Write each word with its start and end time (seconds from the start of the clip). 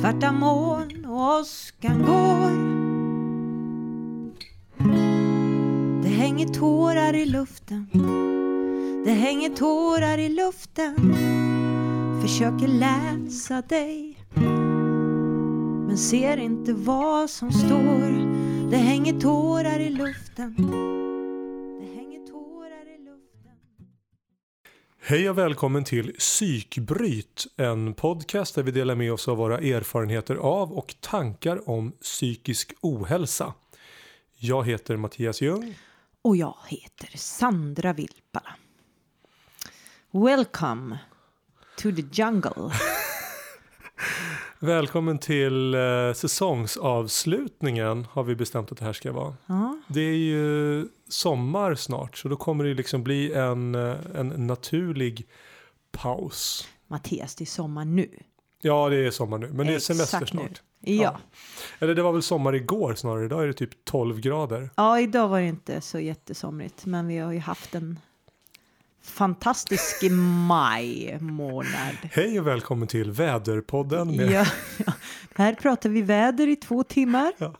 Svarta 0.00 0.32
moln 0.32 1.04
och 1.04 1.40
åskan 1.40 2.02
går. 2.02 2.76
Det 6.02 6.08
hänger 6.08 6.46
tårar 6.46 7.14
i 7.14 7.26
luften. 7.26 7.86
Det 9.04 9.12
hänger 9.12 9.50
tårar 9.50 10.18
i 10.18 10.28
luften. 10.28 10.94
Försöker 12.22 12.68
läsa 12.68 13.62
dig. 13.62 14.18
Men 15.86 15.98
ser 15.98 16.36
inte 16.36 16.72
vad 16.72 17.30
som 17.30 17.52
står. 17.52 18.10
Det 18.70 18.76
hänger 18.76 19.20
tårar 19.20 19.78
i 19.80 19.90
luften. 19.90 20.56
Hej 25.08 25.30
och 25.30 25.38
välkommen 25.38 25.84
till 25.84 26.12
Psykbryt, 26.12 27.46
en 27.56 27.94
podcast 27.94 28.54
där 28.54 28.62
vi 28.62 28.70
delar 28.70 28.94
med 28.94 29.12
oss 29.12 29.28
av 29.28 29.36
våra 29.36 29.58
erfarenheter 29.58 30.36
av 30.36 30.72
och 30.72 30.94
tankar 31.00 31.70
om 31.70 31.92
psykisk 31.92 32.74
ohälsa. 32.80 33.54
Jag 34.36 34.66
heter 34.66 34.96
Mattias 34.96 35.40
Ljung. 35.40 35.78
Och 36.22 36.36
jag 36.36 36.56
heter 36.66 37.18
Sandra 37.18 37.92
Vilpala. 37.92 38.54
Welcome 40.10 40.98
to 41.76 41.92
the 41.92 42.04
jungle. 42.12 42.70
Välkommen 44.58 45.18
till 45.18 45.74
eh, 45.74 46.12
säsongsavslutningen 46.14 48.06
har 48.12 48.22
vi 48.24 48.36
bestämt 48.36 48.72
att 48.72 48.78
det 48.78 48.84
här 48.84 48.92
ska 48.92 49.12
vara. 49.12 49.34
Ja, 49.46 49.75
Det 49.86 50.00
är 50.00 50.16
ju 50.16 50.88
sommar 51.08 51.74
snart 51.74 52.16
så 52.16 52.28
då 52.28 52.36
kommer 52.36 52.64
det 52.64 52.74
liksom 52.74 53.02
bli 53.04 53.32
en, 53.32 53.74
eh, 53.74 53.96
en 54.14 54.46
naturlig 54.46 55.26
paus. 55.92 56.68
Mattias, 56.86 57.34
det 57.34 57.44
är 57.44 57.46
sommar 57.46 57.84
nu. 57.84 58.08
Ja, 58.62 58.88
det 58.88 58.96
är 59.06 59.10
sommar 59.10 59.38
nu, 59.38 59.48
men 59.52 59.66
det 59.66 59.72
är 59.72 59.76
Exakt 59.76 59.98
semester 59.98 60.26
snart. 60.26 60.62
Ja. 60.80 61.18
Eller 61.78 61.94
det 61.94 62.02
var 62.02 62.12
väl 62.12 62.22
sommar 62.22 62.54
igår 62.54 62.94
snarare, 62.94 63.24
idag 63.24 63.42
är 63.42 63.46
det 63.46 63.52
typ 63.52 63.84
12 63.84 64.20
grader. 64.20 64.70
ja, 64.76 65.00
idag 65.00 65.28
var 65.28 65.40
det 65.40 65.46
inte 65.46 65.80
så 65.80 65.98
jättesomrigt, 65.98 66.86
men 66.86 67.06
vi 67.06 67.18
har 67.18 67.32
ju 67.32 67.38
haft 67.38 67.74
en 67.74 67.98
fantastisk 69.02 70.02
maj 70.48 71.18
månad. 71.20 71.96
Hej 72.12 72.40
och 72.40 72.46
välkommen 72.46 72.88
till 72.88 73.10
Väderpodden. 73.10 74.16
Med, 74.16 74.30
Ja, 74.30 74.46
ja. 74.86 74.92
Här 75.34 75.54
pratar 75.54 75.90
vi 75.90 76.02
väder 76.02 76.48
i 76.48 76.56
två 76.56 76.82
timmar. 76.82 77.32
Eh, 77.40 77.50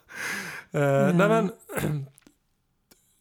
nej 1.14 1.28
men, 1.28 1.50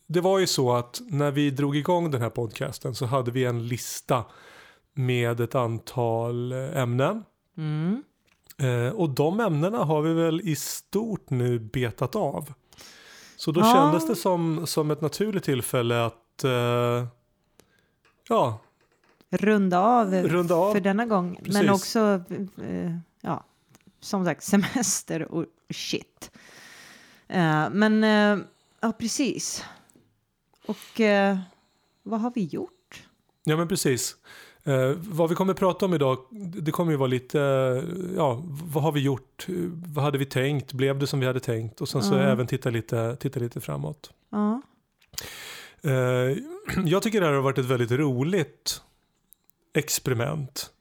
det 0.07 0.21
var 0.21 0.39
ju 0.39 0.47
så 0.47 0.73
att 0.73 1.01
när 1.07 1.31
vi 1.31 1.51
drog 1.51 1.75
igång 1.77 2.11
den 2.11 2.21
här 2.21 2.29
podcasten 2.29 2.95
så 2.95 3.05
hade 3.05 3.31
vi 3.31 3.45
en 3.45 3.67
lista 3.67 4.25
med 4.93 5.39
ett 5.39 5.55
antal 5.55 6.51
eh, 6.51 6.77
ämnen. 6.77 7.23
Mm. 7.57 8.03
Eh, 8.57 8.95
och 8.95 9.09
de 9.09 9.39
ämnena 9.39 9.77
har 9.83 10.01
vi 10.01 10.13
väl 10.13 10.41
i 10.41 10.55
stort 10.55 11.29
nu 11.29 11.59
betat 11.59 12.15
av. 12.15 12.53
Så 13.35 13.51
då 13.51 13.61
Ja. 13.61 13.73
kändes 13.73 14.07
det 14.07 14.15
som, 14.15 14.67
som 14.67 14.91
ett 14.91 15.01
naturligt 15.01 15.43
tillfälle 15.43 16.05
att 16.05 16.43
eh, 16.43 17.07
ja, 18.29 18.59
Runda 19.29 19.79
av, 19.79 20.13
Runda 20.13 20.55
av, 20.55 20.73
för 20.73 20.79
denna 20.79 21.05
gång, 21.05 21.39
men 21.41 21.43
precis. 21.43 21.69
också, 21.69 22.23
eh, 22.63 22.97
ja, 23.21 23.43
som 23.99 24.25
sagt, 24.25 24.43
semester 24.43 25.31
och 25.31 25.45
shit. 25.69 26.31
Eh, 27.27 27.69
men, 27.71 28.03
eh, 28.03 28.45
ja, 28.81 28.91
precis. 28.99 29.63
Och 30.67 30.99
eh, 31.01 31.37
vad 32.03 32.21
har 32.21 32.31
vi 32.35 32.43
gjort? 32.43 33.03
Ja 33.43 33.57
men 33.57 33.67
precis. 33.67 34.15
Eh, 34.63 34.91
vad 34.97 35.29
vi 35.29 35.35
kommer 35.35 35.53
prata 35.53 35.85
om 35.85 35.93
idag, 35.93 36.17
det 36.31 36.71
kommer 36.71 36.91
ju 36.91 36.97
vara 36.97 37.07
lite, 37.07 37.39
eh, 37.41 38.15
ja, 38.15 38.41
vad 38.45 38.83
har 38.83 38.91
vi 38.91 38.99
gjort? 39.01 39.45
Vad 39.93 40.03
hade 40.05 40.17
vi 40.17 40.25
tänkt? 40.25 40.73
Blev 40.73 40.99
det 40.99 41.07
som 41.07 41.19
vi 41.19 41.25
hade 41.25 41.39
tänkt? 41.39 41.81
Och 41.81 41.89
sen 41.89 42.03
så 42.03 42.13
Ja. 42.15 42.19
även 42.21 42.47
titta 42.47 42.69
lite, 42.69 43.15
titta 43.15 43.39
lite 43.39 43.61
framåt. 43.61 44.11
Ja, 44.29 44.61
Eh, 45.81 46.37
jag 46.85 47.03
tycker 47.03 47.19
det 47.21 47.27
här 47.27 47.33
har 47.33 47.41
varit 47.41 47.57
ett 47.57 47.65
väldigt 47.65 47.91
roligt 47.91 48.81
experiment. 49.73 50.71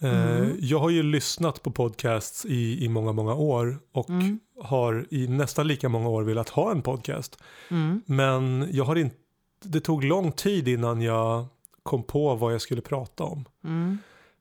Eh, 0.00 0.36
Mm. 0.36 0.56
Jag 0.60 0.78
har 0.78 0.90
ju 0.90 1.02
lyssnat 1.02 1.62
på 1.62 1.70
podcasts 1.70 2.44
i, 2.44 2.84
i 2.84 2.88
många, 2.88 3.12
många 3.12 3.34
år 3.34 3.78
och 3.92 4.10
Mm. 4.10 4.40
har 4.62 5.06
i 5.10 5.28
nästan 5.28 5.68
lika 5.68 5.88
många 5.88 6.08
år 6.08 6.22
velat 6.22 6.48
ha 6.48 6.70
en 6.70 6.82
podcast. 6.82 7.38
mm. 7.70 8.02
Men 8.06 8.68
jag 8.72 8.84
har 8.84 8.96
inte, 8.96 9.16
det 9.64 9.80
tog 9.80 10.04
lång 10.04 10.32
tid 10.32 10.68
innan 10.68 11.02
jag 11.02 11.46
kom 11.82 12.02
på 12.02 12.34
vad 12.34 12.54
jag 12.54 12.60
skulle 12.60 12.80
prata 12.80 13.24
om. 13.24 13.44
Mm. 13.64 13.98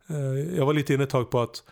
Eh, 0.07 0.55
Jag 0.57 0.65
var 0.65 0.73
lite 0.73 0.93
inne 0.93 1.03
ett 1.03 1.09
tag 1.09 1.29
på 1.29 1.39
att 1.41 1.63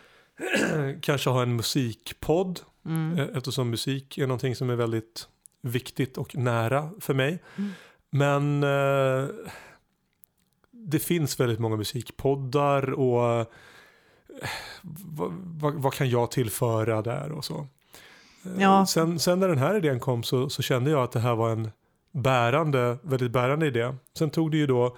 kanske 1.01 1.29
ha 1.29 1.41
en 1.43 1.55
musikpodd 1.55 2.59
Mm. 2.85 3.19
eh, 3.19 3.37
eftersom 3.37 3.69
musik 3.69 4.17
är 4.17 4.27
någonting 4.27 4.55
som 4.55 4.69
är 4.69 4.75
väldigt 4.75 5.27
viktigt 5.61 6.17
och 6.17 6.35
nära 6.35 6.89
för 6.99 7.13
mig. 7.13 7.43
Mm. 7.57 7.69
Men 8.09 8.63
eh, 8.63 9.29
det 10.71 10.99
finns 10.99 11.39
väldigt 11.39 11.59
många 11.59 11.75
musikpoddar 11.75 12.89
och 12.91 13.29
eh, 13.39 13.45
vad, 14.81 15.31
vad, 15.59 15.73
vad 15.73 15.93
kan 15.93 16.09
jag 16.09 16.31
tillföra 16.31 17.01
där 17.01 17.31
och 17.31 17.45
så. 17.45 17.55
Eh, 17.57 17.63
Ja. 18.59 18.85
Sen, 18.85 19.19
sen 19.19 19.39
när 19.39 19.47
den 19.47 19.57
här 19.57 19.77
idén 19.77 19.99
kom 19.99 20.23
så, 20.23 20.49
så 20.49 20.61
kände 20.61 20.91
jag 20.91 21.03
att 21.03 21.11
det 21.11 21.19
här 21.19 21.35
var 21.35 21.49
en 21.49 21.71
bärande, 22.11 22.97
väldigt 23.03 23.31
bärande 23.31 23.67
idé. 23.67 23.93
Sen 24.17 24.29
tog 24.29 24.51
det 24.51 24.57
ju 24.57 24.67
då 24.67 24.97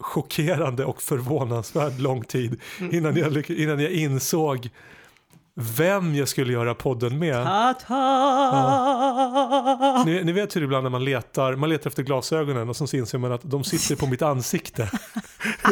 chockerande 0.00 0.84
och 0.84 1.02
förvånansvärt 1.02 1.98
lång 1.98 2.24
tid 2.24 2.60
innan 2.92 3.16
jag, 3.16 3.50
innan 3.50 3.80
jag 3.80 3.90
insåg 3.92 4.70
vem 5.54 6.14
jag 6.14 6.28
skulle 6.28 6.52
göra 6.52 6.74
podden 6.74 7.18
med. 7.18 7.44
Ta-ta! 7.44 7.94
Ni, 10.06 10.24
ni 10.24 10.32
vet 10.32 10.56
hur 10.56 10.62
ibland 10.62 10.82
när 10.82 10.90
man 10.90 11.04
letar, 11.04 11.56
man 11.56 11.68
letar 11.68 11.90
efter 11.90 12.02
glasögonen 12.02 12.68
och 12.68 12.76
så 12.76 12.96
inser 12.96 13.18
man 13.18 13.32
att 13.32 13.40
de 13.44 13.64
sitter 13.64 13.96
på 13.96 14.06
mitt 14.06 14.22
ansikte. 14.22 14.90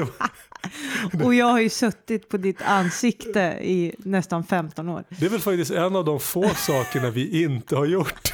Och 1.25 1.35
jag 1.35 1.47
har 1.47 1.61
ju 1.61 1.69
suttit 1.69 2.29
på 2.29 2.37
ditt 2.37 2.63
ansikte 2.63 3.41
i 3.63 3.95
nästan 3.99 4.45
15 4.45 4.89
år. 4.89 5.05
Det 5.09 5.27
är 5.27 5.31
väl 5.31 5.41
faktiskt 5.41 5.71
en 5.71 5.97
av 5.97 6.05
de 6.05 6.21
få 6.21 6.49
sakerna 6.49 7.11
vi 7.11 7.43
inte 7.43 7.77
har 7.77 7.87
gjort. 7.87 8.33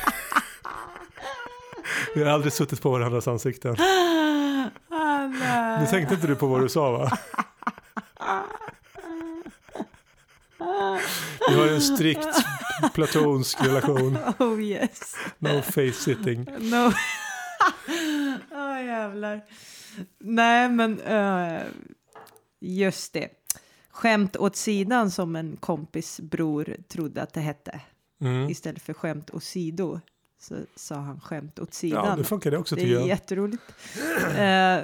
Vi 2.14 2.22
har 2.22 2.30
aldrig 2.30 2.52
suttit 2.52 2.82
på 2.82 2.90
varandras 2.90 3.28
ansikten. 3.28 3.76
Nu 5.80 5.86
tänkte 5.90 6.14
inte 6.14 6.26
du 6.26 6.36
på 6.36 6.46
vad 6.46 6.60
du 6.60 6.68
sa 6.68 6.90
va? 6.90 7.18
Vi 11.48 11.54
har 11.54 11.66
en 11.66 11.80
strikt 11.80 12.44
platonsk 12.94 13.64
relation. 13.64 14.18
Oh 14.38 14.62
yes. 14.62 15.16
No 15.38 15.62
face 15.62 15.92
sitting. 15.92 16.46
No. 16.58 16.92
Åh 18.52 18.84
jävlar. 18.86 19.40
Nej 20.18 20.68
men 20.68 21.00
eh, 21.00 21.62
just 22.60 23.12
det. 23.12 23.28
Skämt 23.90 24.36
åt 24.36 24.56
sidan 24.56 25.10
som 25.10 25.36
en 25.36 25.56
kompis 25.56 26.20
bror 26.20 26.76
trodde 26.88 27.22
att 27.22 27.32
det 27.32 27.40
hette. 27.40 27.80
Mm. 28.20 28.48
Istället 28.48 28.82
för 28.82 28.92
skämt 28.92 29.30
åt 29.30 29.44
sido 29.44 30.00
så 30.38 30.54
sa 30.76 30.94
han 30.94 31.20
skämt 31.20 31.58
åt 31.58 31.74
sidan. 31.74 32.06
Ja, 32.08 32.16
det 32.16 32.24
funkar 32.24 32.50
det 32.50 32.58
också 32.58 32.74
Det 32.74 32.80
tycker 32.80 32.94
är 32.94 32.98
jag. 33.00 33.08
jätteroligt. 33.08 33.62
Eh, 34.24 34.80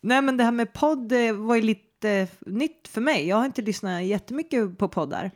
nej, 0.00 0.22
men 0.22 0.36
det 0.36 0.44
här 0.44 0.52
med 0.52 0.72
podd 0.72 1.12
var 1.34 1.54
ju 1.56 1.62
lite 1.62 2.28
nytt 2.40 2.88
för 2.88 3.00
mig. 3.00 3.26
Jag 3.26 3.36
har 3.36 3.44
inte 3.44 3.62
lyssnat 3.62 4.04
jättemycket 4.04 4.78
på 4.78 4.88
poddar. 4.88 5.30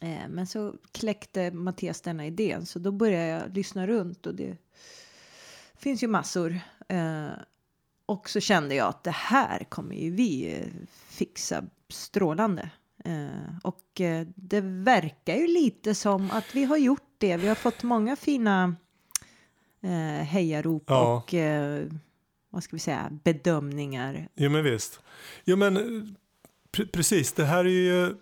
Eh, 0.00 0.28
men 0.28 0.46
så 0.46 0.74
kläckte 0.92 1.50
Mattias 1.50 2.00
denna 2.00 2.26
idén, 2.26 2.66
så 2.66 2.78
då 2.78 2.92
började 2.92 3.26
jag 3.26 3.56
lyssna 3.56 3.86
runt 3.86 4.26
och 4.26 4.34
det 4.34 4.56
finns 5.78 6.02
ju 6.02 6.06
massor. 6.08 6.60
Eh, 6.88 7.28
och 8.10 8.30
så 8.30 8.40
kände 8.40 8.74
jag 8.74 8.88
att 8.88 9.04
det 9.04 9.10
här 9.10 9.64
kommer 9.68 9.94
ju 9.94 10.10
vi 10.10 10.52
eh, 10.54 10.66
fixa 11.08 11.64
strålande. 11.88 12.70
Eh, 13.04 13.56
och 13.62 14.00
eh, 14.00 14.26
det 14.34 14.60
verkar 14.60 15.36
ju 15.36 15.46
lite 15.46 15.94
som 15.94 16.30
att 16.30 16.54
vi 16.54 16.64
har 16.64 16.76
gjort 16.76 17.14
det. 17.18 17.36
Vi 17.36 17.48
har 17.48 17.54
fått 17.54 17.82
många 17.82 18.16
fina 18.16 18.74
eh, 19.82 20.24
hejarop 20.24 20.84
Ja. 20.86 21.16
och 21.16 21.34
eh, 21.34 21.86
vad 22.50 22.62
ska 22.62 22.76
vi 22.76 22.80
säga, 22.80 23.08
bedömningar. 23.24 24.28
Jo 24.34 24.50
men 24.50 24.64
visst. 24.64 25.00
Jo 25.44 25.56
men 25.56 25.76
pre- 26.72 26.88
precis, 26.92 27.32
det 27.32 27.44
här 27.44 27.64
är 27.64 27.68
ju... 27.68 28.14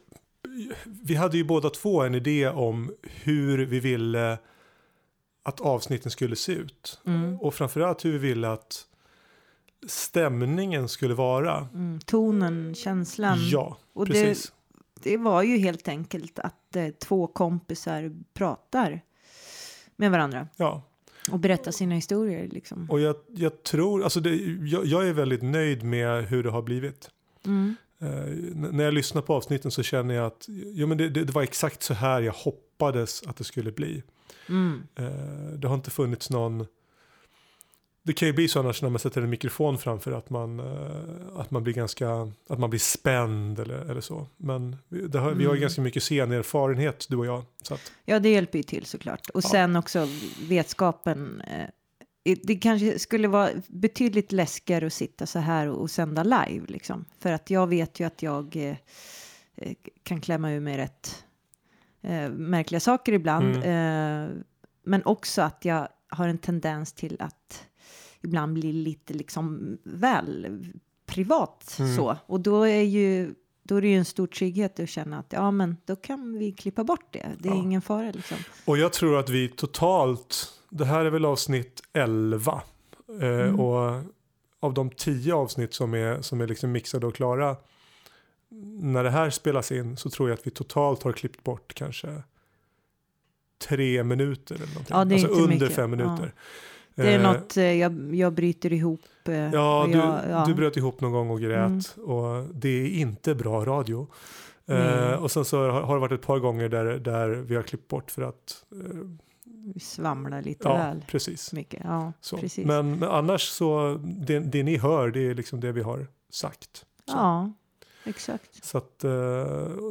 Vi 0.84 1.14
hade 1.14 1.36
ju 1.36 1.44
båda 1.44 1.70
två 1.70 2.02
en 2.02 2.14
idé 2.14 2.48
om 2.48 2.92
hur 3.02 3.58
vi 3.66 3.80
ville 3.80 4.38
att 5.42 5.60
avsnitten 5.60 6.10
skulle 6.10 6.36
se 6.36 6.52
ut. 6.52 7.00
Mm. 7.06 7.40
Och 7.40 7.54
framförallt 7.54 8.04
hur 8.04 8.12
vi 8.12 8.18
ville 8.18 8.48
att 8.52 8.84
stämningen 9.86 10.88
skulle 10.88 11.14
vara. 11.14 11.68
Mm, 11.74 12.00
tonen, 12.00 12.74
känslan. 12.74 13.38
Ja, 13.50 13.76
och 13.92 14.06
det, 14.06 14.12
precis. 14.12 14.52
det 15.02 15.16
var 15.16 15.42
ju 15.42 15.58
helt 15.58 15.88
enkelt 15.88 16.38
att 16.38 16.76
eh, 16.76 16.88
två 16.88 17.26
kompisar 17.26 18.12
pratar 18.34 19.00
med 19.96 20.10
varandra 20.10 20.48
Ja, 20.56 20.82
och 21.30 21.38
berättar 21.38 21.72
sina 21.72 21.94
historier. 21.94 22.48
Liksom. 22.48 22.90
och 22.90 23.00
jag, 23.00 23.16
jag 23.34 23.62
tror, 23.62 24.04
alltså 24.04 24.20
det, 24.20 24.36
jag, 24.66 24.86
jag 24.86 25.08
är 25.08 25.12
väldigt 25.12 25.42
nöjd 25.42 25.82
med 25.82 26.24
hur 26.24 26.42
det 26.42 26.50
har 26.50 26.62
blivit. 26.62 27.10
Mm. 27.46 27.76
eh, 27.98 28.08
när 28.72 28.84
jag 28.84 28.94
lyssnar 28.94 29.22
på 29.22 29.34
avsnitten 29.34 29.70
så 29.70 29.82
känner 29.82 30.14
jag 30.14 30.26
att 30.26 30.44
jo, 30.48 30.86
men 30.86 30.98
det, 30.98 31.08
det, 31.08 31.24
det 31.24 31.32
var 31.32 31.42
exakt 31.42 31.82
så 31.82 31.94
här 31.94 32.20
jag 32.20 32.32
hoppades 32.32 33.22
att 33.26 33.36
det 33.36 33.44
skulle 33.44 33.72
bli. 33.72 34.02
Mm. 34.48 34.82
Eh, 34.94 35.58
det 35.58 35.68
har 35.68 35.74
inte 35.74 35.90
funnits 35.90 36.30
någon... 36.30 36.66
Det 38.02 38.12
kan 38.12 38.28
ju 38.28 38.34
bli 38.34 38.48
så 38.48 38.60
annars 38.60 38.82
när 38.82 38.90
man 38.90 38.98
sätter 38.98 39.22
en 39.22 39.30
mikrofon 39.30 39.78
framför 39.78 40.12
att 40.12 40.30
man, 40.30 40.60
eh, 40.60 41.38
att 41.40 41.50
man 41.50 41.62
blir 41.64 41.74
ganska, 41.74 42.10
att 42.48 42.58
man 42.58 42.70
blir 42.70 42.80
spänd 42.80 43.58
eller, 43.60 43.90
eller 43.90 44.00
så. 44.00 44.26
Men 44.36 44.76
har, 44.90 45.10
vi 45.10 45.20
har 45.20 45.34
ju 45.34 45.46
Mm. 45.48 45.60
ganska 45.60 45.80
mycket 45.82 46.02
scenerfarenhet 46.02 47.06
du 47.08 47.16
och 47.16 47.26
jag. 47.26 47.44
Så 47.62 47.74
att, 47.74 47.92
Ja, 48.04 48.18
det 48.18 48.28
hjälper 48.28 48.58
ju 48.58 48.62
till 48.62 48.86
såklart. 48.86 49.30
Och 49.30 49.40
Ja. 49.44 49.48
sen 49.48 49.76
också 49.76 50.08
vetskapen. 50.48 51.40
Eh, 51.40 51.66
det 52.42 52.56
kanske 52.56 52.98
skulle 52.98 53.28
vara 53.28 53.50
betydligt 53.68 54.32
läskigare 54.32 54.86
att 54.86 54.92
sitta 54.92 55.26
så 55.26 55.38
här 55.38 55.68
och, 55.68 55.80
och 55.80 55.90
sända 55.90 56.22
live 56.22 56.66
liksom. 56.68 57.04
För 57.18 57.32
att 57.32 57.50
jag 57.50 57.66
vet 57.66 58.00
ju 58.00 58.04
att 58.06 58.22
jag 58.22 58.56
eh, 58.56 58.76
kan 60.02 60.20
klämma 60.20 60.52
ur 60.52 60.60
mig 60.60 60.76
rätt 60.78 61.24
märkliga 62.30 62.80
saker 62.80 63.12
ibland. 63.12 63.56
Eh, 63.56 64.28
men 64.84 65.02
också 65.04 65.42
att 65.42 65.64
jag 65.64 65.88
har 66.08 66.28
en 66.28 66.38
tendens 66.38 66.92
till 66.92 67.16
att 67.20 67.64
ibland 68.22 68.54
bli 68.54 68.72
lite 68.72 69.14
liksom 69.14 69.78
väl 69.84 70.66
privat 71.06 71.76
Mm. 71.80 71.96
så. 71.96 72.16
Och 72.26 72.40
då 72.40 72.62
är 72.62 72.82
ju 72.82 73.34
då 73.62 73.76
är 73.76 73.82
det 73.82 73.88
ju 73.88 73.96
en 73.96 74.04
stor 74.04 74.26
trygghet 74.26 74.80
att 74.80 74.88
känna 74.88 75.18
att 75.18 75.26
ja, 75.32 75.50
men 75.50 75.76
då 75.84 75.96
kan 75.96 76.38
vi 76.38 76.52
klippa 76.52 76.84
bort 76.84 77.06
det. 77.10 77.26
Det 77.38 77.48
är 77.48 77.52
Ja. 77.52 77.58
ingen 77.62 77.82
fara 77.82 78.10
liksom. 78.10 78.36
och 78.64 78.78
jag 78.78 78.92
tror 78.92 79.18
att 79.18 79.30
vi 79.30 79.48
totalt, 79.48 80.52
det 80.70 80.84
här 80.84 81.04
är 81.04 81.10
väl 81.10 81.24
avsnitt 81.24 81.82
11. 81.92 82.62
Eh, 83.20 83.28
Mm. 83.28 83.60
Och 83.60 84.02
av 84.60 84.74
de 84.74 84.90
10 84.90 85.34
avsnitt 85.34 85.74
som 85.74 85.94
är, 85.94 86.22
som 86.22 86.40
är 86.40 86.46
liksom 86.46 86.72
mixade 86.72 87.06
och 87.06 87.14
klara. 87.14 87.56
När 88.80 89.04
det 89.04 89.10
här 89.10 89.30
spelas 89.30 89.72
in 89.72 89.96
så 89.96 90.10
tror 90.10 90.28
jag 90.28 90.38
att 90.38 90.46
vi 90.46 90.50
totalt 90.50 91.02
har 91.02 91.12
klippt 91.12 91.44
bort 91.44 91.74
kanske 91.74 92.22
tre 93.68 94.04
minuter 94.04 94.54
eller 94.54 94.66
någonting. 94.66 94.86
Ja, 94.96 94.96
alltså 95.26 95.26
under 95.42 95.48
mycket. 95.48 95.72
fem 95.76 95.90
minuter. 95.90 96.34
Det 97.02 97.12
är 97.14 97.18
Eh, 97.18 97.32
något 97.32 97.56
eh, 97.56 97.64
jag, 97.72 98.14
jag 98.14 98.32
bryter 98.32 98.72
ihop. 98.72 99.00
eh, 99.28 99.34
Ja, 99.52 99.84
du, 99.92 99.98
jag, 99.98 100.20
ja. 100.30 100.44
du 100.46 100.54
bröt 100.54 100.76
ihop 100.76 101.00
någon 101.00 101.12
gång 101.12 101.30
och 101.30 101.40
grät 101.40 101.96
Mm. 101.96 102.10
och 102.10 102.44
det 102.54 102.68
är 102.68 102.86
inte 102.88 103.34
bra 103.34 103.64
radio. 103.64 104.06
Eh, 104.66 105.12
och 105.12 105.30
sen 105.30 105.44
så 105.44 105.70
har 105.70 105.80
har 105.82 105.94
det 105.94 106.00
varit 106.00 106.12
ett 106.20 106.26
par 106.26 106.38
gånger 106.38 106.68
där, 106.68 106.84
där 106.84 107.28
vi 107.28 107.56
har 107.56 107.62
klippt 107.62 107.88
bort 107.88 108.10
för 108.10 108.22
att 108.22 108.64
eh, 108.72 108.78
Vi 109.74 109.80
svamlar 109.80 110.42
lite 110.42 110.68
ja, 110.68 110.74
väl 110.76 111.04
precis. 111.08 111.52
mycket. 111.52 111.80
Ja, 111.84 112.12
Så. 112.20 112.36
precis. 112.36 112.66
Men, 112.66 112.98
men 112.98 113.08
annars 113.08 113.42
så, 113.48 114.00
det, 114.04 114.38
det 114.38 114.62
ni 114.62 114.76
hör 114.76 115.10
det 115.10 115.20
är 115.20 115.34
liksom 115.34 115.60
det 115.60 115.72
vi 115.72 115.80
har 115.82 116.06
sagt. 116.30 116.76
Så, 116.76 116.84
ja, 117.16 117.52
exakt. 118.04 118.64
så, 118.64 118.78
att, 118.78 119.04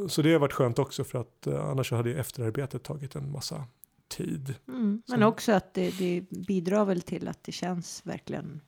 så 0.08 0.22
det 0.22 0.32
har 0.32 0.38
varit 0.38 0.52
skönt 0.52 0.78
också 0.78 1.04
för 1.04 1.18
att 1.20 1.46
annars 1.46 1.92
hade 1.92 2.10
ju 2.10 2.18
efterarbetet 2.18 2.82
tagit 2.82 3.14
en 3.16 3.30
massa 3.32 3.64
tid. 4.18 4.54
Mm. 4.68 5.02
Men 5.08 5.20
Så- 5.20 5.26
också 5.26 5.52
att 5.52 5.74
det, 5.74 5.90
det 5.98 6.20
bidrar 6.30 6.84
väl 6.84 7.02
till 7.02 7.28
att 7.28 7.44
det 7.44 7.52
känns 7.52 8.00
verkligen 8.04 8.60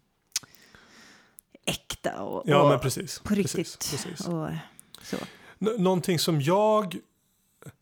äkta 1.67 2.23
och, 2.23 2.43
Ja 2.47 2.63
och 2.63 2.69
men 2.69 2.81
precis. 2.81 3.19
på 3.19 3.35
riktigt. 3.35 3.57
Precis, 3.57 3.77
precis. 3.91 4.27
Och 4.27 4.49
så. 5.03 5.17
Nå- 5.59 5.77
någonting 5.79 6.19
som 6.19 6.41
jag, 6.41 6.97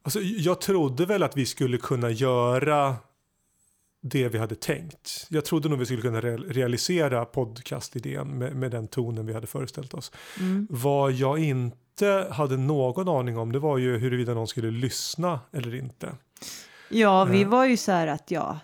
alltså 0.02 0.20
jag 0.20 0.60
trodde 0.60 1.06
väl 1.06 1.22
att 1.22 1.36
vi 1.36 1.46
skulle 1.46 1.78
kunna 1.78 2.10
göra 2.10 2.96
det 4.00 4.28
vi 4.28 4.38
hade 4.38 4.54
tänkt. 4.54 5.26
Jag 5.30 5.44
trodde 5.44 5.68
nog 5.68 5.78
vi 5.78 5.86
skulle 5.86 6.02
kunna 6.02 6.20
re- 6.20 6.52
realisera 6.52 7.24
podcastidén 7.24 8.38
med, 8.38 8.56
med 8.56 8.70
den 8.70 8.88
tonen 8.88 9.26
vi 9.26 9.32
hade 9.32 9.46
föreställt 9.46 9.94
oss. 9.94 10.12
Mm. 10.40 10.66
Vad 10.70 11.12
jag 11.12 11.38
inte 11.38 12.28
hade 12.32 12.56
någon 12.56 13.08
aning 13.08 13.38
om 13.38 13.52
det 13.52 13.58
var 13.58 13.78
ju 13.78 13.98
huruvida 13.98 14.34
någon 14.34 14.48
skulle 14.48 14.70
lyssna 14.70 15.40
eller 15.52 15.74
inte. 15.74 16.14
Ja, 16.88 17.24
vi 17.24 17.44
var 17.44 17.64
ju 17.64 17.76
så 17.76 17.92
här 17.92 18.06
att 18.06 18.30
ja. 18.30 18.58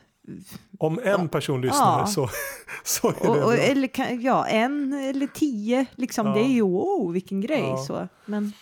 Om 0.79 1.01
en 1.05 1.29
person 1.29 1.61
lyssnar 1.61 1.99
Ja. 2.01 2.07
så, 2.07 2.29
så 2.85 3.09
är 3.09 3.15
det 3.23 3.29
Och, 3.29 3.45
och, 3.45 3.55
eller 3.55 3.87
kan- 3.89 4.23
ja, 4.23 4.47
en 4.47 4.93
eller 4.93 5.27
tio, 5.27 5.87
liksom. 5.95 6.27
Ja. 6.27 6.35
Det 6.35 6.41
är 6.41 6.53
ju 6.53 6.63
wow, 6.63 7.13
vilken 7.13 7.41
grej. 7.41 7.61
Ja. 7.63 7.77
Så. 7.77 8.09
Men 8.27 8.53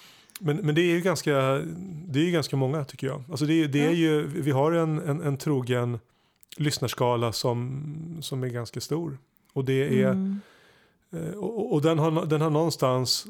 Men, 0.40 0.56
men 0.56 0.74
det 0.74 0.80
är 0.80 0.90
ju 0.90 1.00
ganska, 1.00 1.32
det 2.08 2.20
är 2.20 2.24
ju 2.24 2.30
ganska 2.30 2.56
många 2.56 2.84
tycker 2.84 3.06
jag. 3.06 3.22
Alltså 3.30 3.46
det, 3.46 3.66
det 3.66 3.86
är 3.86 3.92
ju, 3.92 4.26
vi 4.26 4.50
har 4.50 4.72
en, 4.72 4.98
en, 4.98 5.20
en 5.22 5.36
trogen 5.36 5.98
lyssnarskala 6.56 7.32
som, 7.32 8.18
som 8.22 8.42
är 8.44 8.48
ganska 8.48 8.80
stor. 8.80 9.18
Och, 9.52 9.64
det 9.64 10.02
är, 10.02 10.08
mm. 10.10 10.40
eh, 11.12 11.34
och, 11.34 11.72
och 11.72 11.82
den, 11.82 11.98
har, 11.98 12.26
den 12.26 12.40
har 12.40 12.50
någonstans 12.50 13.26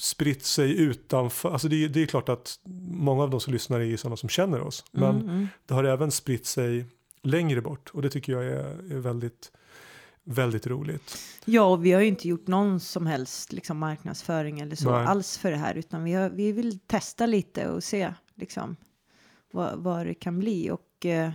spritt 0.00 0.44
sig 0.44 0.78
utanför. 0.80 1.50
Alltså 1.52 1.68
det, 1.68 1.84
är- 1.84 1.88
det 1.88 2.02
är 2.02 2.06
klart 2.06 2.28
att 2.28 2.58
många 2.90 3.22
av 3.22 3.30
de 3.30 3.40
som 3.40 3.52
lyssnar 3.52 3.80
är 3.80 3.96
sådana 3.96 4.16
som 4.16 4.28
känner 4.28 4.60
oss. 4.60 4.84
Men 4.92 5.16
Mm, 5.16 5.28
mm. 5.28 5.48
det 5.66 5.74
har 5.74 5.84
även 5.84 6.10
spritt 6.10 6.46
sig 6.46 6.84
längre 7.22 7.60
bort. 7.60 7.90
Och 7.92 8.02
det 8.02 8.10
tycker 8.10 8.32
jag 8.32 8.44
är, 8.44 8.92
är 8.92 8.98
väldigt, 8.98 9.52
väldigt 10.24 10.66
roligt. 10.66 11.18
Ja, 11.44 11.62
och 11.62 11.84
vi 11.84 11.92
har 11.92 12.00
ju 12.00 12.06
inte 12.08 12.28
gjort 12.28 12.46
någon 12.46 12.80
som 12.80 13.06
helst 13.06 13.52
liksom, 13.52 13.78
marknadsföring 13.78 14.60
eller 14.60 14.76
så 14.76 14.90
Nej. 14.90 15.06
alls 15.06 15.38
för 15.38 15.50
det 15.50 15.56
här, 15.56 15.74
utan 15.74 16.04
vi, 16.04 16.12
har, 16.12 16.30
vi 16.30 16.52
vill 16.52 16.78
testa 16.78 17.26
lite 17.26 17.68
och 17.68 17.84
se 17.84 18.14
liksom, 18.34 18.76
vad, 19.52 19.78
vad 19.78 20.06
det 20.06 20.14
kan 20.14 20.38
bli. 20.38 20.70
Och 20.70 21.06
eh, 21.06 21.30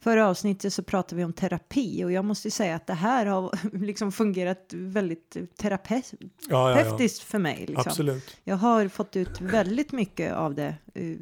förra 0.00 0.28
avsnittet 0.28 0.72
så 0.72 0.82
pratade 0.82 1.16
vi 1.16 1.24
om 1.24 1.32
terapi 1.32 2.04
och 2.04 2.12
jag 2.12 2.24
måste 2.24 2.50
säga 2.50 2.74
att 2.76 2.86
det 2.86 2.94
här 2.94 3.26
har 3.26 3.58
liksom 3.86 4.12
fungerat 4.12 4.70
väldigt 4.72 5.36
terapeutiskt 5.56 6.14
Ja, 6.48 6.70
ja, 6.80 6.96
ja. 7.00 7.08
för 7.24 7.38
mig. 7.38 7.58
Liksom. 7.58 7.84
Absolut. 7.86 8.36
Jag 8.44 8.56
har 8.56 8.88
fått 8.88 9.16
ut 9.16 9.40
väldigt 9.40 9.92
mycket 9.92 10.32
av 10.34 10.54
det 10.54 10.74
eh, 10.94 11.16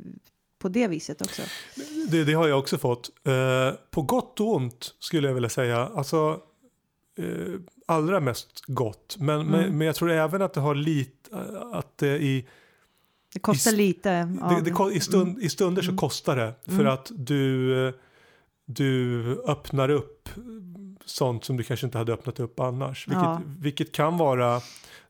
på 0.59 0.69
det 0.69 0.89
viset 0.89 1.23
också. 1.23 1.43
Det, 2.11 2.25
det 2.25 2.33
har 2.33 2.49
jag 2.49 2.59
också 2.59 2.79
fått. 2.79 3.11
Eh, 3.27 3.73
på 3.91 4.03
gott 4.03 4.41
och 4.41 4.55
ont 4.55 4.95
skulle 4.99 5.29
jag 5.29 5.35
vilja 5.35 5.49
säga. 5.49 5.91
Alltså, 5.95 6.41
eh, 7.19 7.25
allra 7.87 8.21
mest 8.21 8.63
gott. 8.67 9.17
Men, 9.19 9.41
Mm. 9.41 9.51
men, 9.53 9.79
men 9.79 9.87
jag 9.87 9.97
tror 9.97 10.11
även 10.11 10.43
att 10.43 10.55
det 10.55 10.61
har 10.61 10.75
lite, 10.75 11.37
att 11.73 11.99
det 11.99 12.19
i, 12.23 12.47
Det 13.33 13.41
kostar 13.41 13.73
I- 13.73 13.77
lite. 13.77 14.21
Av, 14.43 14.63
det, 14.65 14.71
det, 14.71 14.95
i, 14.95 15.01
stund, 15.01 15.39
i 15.43 15.49
stunder 15.49 15.83
så 15.83 15.89
Mm. 15.89 15.97
kostar 15.99 16.37
det. 16.37 16.53
För 16.65 16.73
Mm. 16.73 16.87
att 16.93 17.13
du, 17.15 17.93
du 18.67 19.23
öppnar 19.47 19.89
upp 19.89 20.29
sånt 21.05 21.45
som 21.45 21.57
du 21.57 21.63
kanske 21.63 21.87
inte 21.87 21.99
hade 21.99 22.13
öppnat 22.13 22.41
upp 22.41 22.61
annars. 22.61 23.09
Vilket, 23.09 23.23
Ja. 23.23 23.41
vilket 23.59 23.93
kan 23.93 24.19
vara 24.19 24.61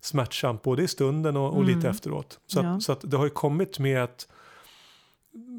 smärtsamt 0.00 0.62
både 0.62 0.82
i 0.82 0.88
stunden 0.88 1.36
och, 1.36 1.54
och 1.56 1.64
lite 1.64 1.78
Mm. 1.78 1.90
efteråt. 1.90 2.40
Så, 2.46 2.58
Ja. 2.60 2.74
att, 2.76 2.82
så 2.82 2.92
att 2.92 3.10
det 3.10 3.16
har 3.16 3.24
ju 3.24 3.30
kommit 3.30 3.78
med 3.78 4.04
ett, 4.04 4.28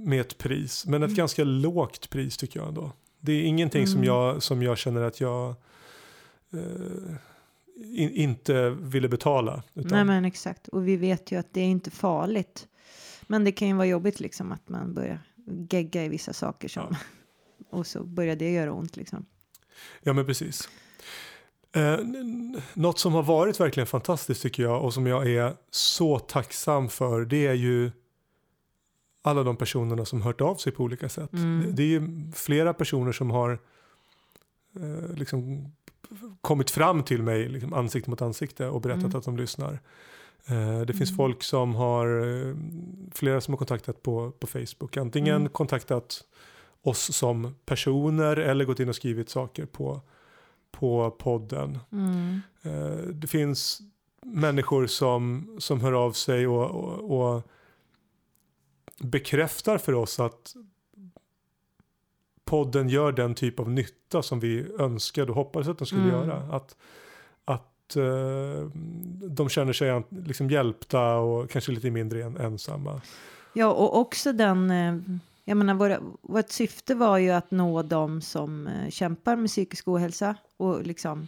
med 0.06 0.22
ett 0.22 0.38
pris, 0.38 0.86
men 0.86 1.04
ett 1.04 1.08
Mm. 1.08 1.16
ganska 1.18 1.44
lågt 1.44 2.10
pris 2.10 2.38
tycker 2.38 2.60
jag 2.60 2.68
ändå. 2.68 2.92
Det 3.20 3.32
är 3.32 3.44
ingenting 3.44 3.88
som, 3.88 3.96
Mm. 3.98 4.08
jag, 4.08 4.44
som 4.44 4.64
jag 4.64 4.78
känner 4.78 5.02
att 5.02 5.22
jag 5.22 5.56
eh, 6.54 7.16
in, 7.76 8.10
inte 8.12 8.70
ville 8.70 9.10
betala. 9.10 9.64
Utan, 9.74 9.92
Nej 9.92 10.04
men 10.06 10.26
exakt. 10.26 10.68
Och 10.68 10.88
vi 10.88 10.98
vet 10.98 11.32
ju 11.32 11.40
att 11.40 11.54
det 11.54 11.62
är 11.62 11.66
inte 11.66 11.92
farligt. 11.92 12.68
Men 13.28 13.44
det 13.44 13.52
kan 13.52 13.68
ju 13.68 13.74
vara 13.74 13.88
jobbigt 13.88 14.20
liksom 14.20 14.52
att 14.52 14.70
man 14.70 14.94
börjar 14.94 15.20
gegga 15.70 16.06
i 16.06 16.10
vissa 16.10 16.34
saker 16.34 16.68
som. 16.68 16.96
Och 17.70 17.88
så 17.88 18.04
börjar 18.04 18.36
det 18.36 18.52
göra 18.52 18.72
ont 18.74 18.98
liksom. 18.98 19.26
Ja 20.02 20.14
men 20.14 20.26
precis. 20.26 20.70
Eh, 21.72 21.98
något 22.74 23.00
som 23.00 23.14
har 23.14 23.24
varit 23.24 23.60
verkligen 23.60 23.88
fantastiskt 23.88 24.42
tycker 24.42 24.64
jag 24.64 24.84
och 24.84 24.94
som 24.94 25.08
jag 25.08 25.28
är 25.32 25.54
så 25.72 26.20
tacksam 26.20 26.90
för 26.90 27.26
det 27.26 27.48
är 27.48 27.54
ju 27.54 27.92
alla 29.22 29.44
de 29.44 29.56
personerna 29.58 30.06
som 30.06 30.22
hört 30.22 30.42
av 30.42 30.56
sig 30.56 30.72
på 30.72 30.84
olika 30.84 31.10
sätt. 31.10 31.34
Mm. 31.34 31.64
Det, 31.66 31.72
det 31.72 31.84
är 31.84 31.88
ju 31.88 32.32
flera 32.36 32.74
personer 32.74 33.12
som 33.12 33.30
har 33.30 33.60
eh, 34.76 35.16
liksom 35.16 35.72
kommit 36.42 36.72
fram 36.72 37.04
till 37.04 37.24
mig 37.24 37.50
liksom, 37.50 37.74
ansikte 37.74 38.10
mot 38.10 38.22
ansikte 38.22 38.68
och 38.68 38.82
berättat 38.82 39.04
Mm. 39.04 39.18
att 39.18 39.26
de 39.26 39.38
lyssnar. 39.38 39.80
Eh, 40.46 40.82
det 40.82 40.94
finns 40.94 41.10
Mm. 41.10 41.18
folk 41.18 41.44
som 41.44 41.76
har, 41.76 42.08
eh, 42.48 42.56
flera 43.14 43.42
som 43.42 43.54
har 43.54 43.58
kontaktat 43.58 44.04
på, 44.04 44.32
på 44.32 44.48
Facebook. 44.48 44.98
Antingen 44.98 45.36
Mm. 45.36 45.50
kontaktat 45.50 46.24
oss 46.88 47.16
som 47.16 47.56
personer 47.66 48.38
eller 48.38 48.66
gått 48.66 48.80
in 48.80 48.90
och 48.90 48.96
skrivit 48.96 49.30
saker 49.30 49.66
på, 49.66 50.02
på 50.72 51.12
podden. 51.12 51.80
Mm. 51.92 52.42
Eh, 52.62 53.08
det 53.14 53.28
finns 53.28 53.82
människor 54.26 54.88
som, 54.88 55.48
som 55.60 55.82
hör 55.82 55.94
av 55.94 56.12
sig 56.12 56.48
och, 56.48 56.66
och, 56.66 57.36
och 57.36 57.44
bekräftar 59.00 59.78
för 59.78 59.94
oss 59.94 60.20
att 60.20 60.56
podden 62.46 62.90
gör 62.90 63.12
den 63.12 63.36
typ 63.36 63.60
av 63.60 63.70
nytta 63.70 64.22
som 64.22 64.40
vi 64.40 64.66
önskade 64.80 65.32
och 65.32 65.36
hoppades 65.36 65.68
att 65.68 65.78
den 65.78 65.88
skulle 65.88 66.04
Mm. 66.04 66.14
göra. 66.16 66.36
Att, 66.56 66.76
att 67.46 67.96
eh, 67.96 68.70
de 69.30 69.50
känner 69.50 69.74
sig 69.74 70.04
liksom 70.10 70.50
hjälpta 70.50 71.16
och 71.16 71.50
kanske 71.50 71.72
lite 71.72 71.92
mindre 71.92 72.24
en, 72.24 72.38
ensamma. 72.38 73.02
Ja 73.54 73.68
och 73.74 74.00
också 74.00 74.34
den. 74.34 74.72
Jag 75.50 75.58
menar 75.58 75.74
våra, 75.74 76.00
vårt 76.22 76.50
syfte 76.50 76.96
var 76.96 77.18
ju 77.18 77.30
att 77.30 77.52
nå 77.52 77.84
de 77.84 78.22
som 78.22 78.68
eh, 78.68 78.90
kämpar 78.90 79.36
med 79.36 79.50
psykisk 79.50 79.88
ohälsa. 79.88 80.36
Och 80.58 80.84
liksom 80.84 81.28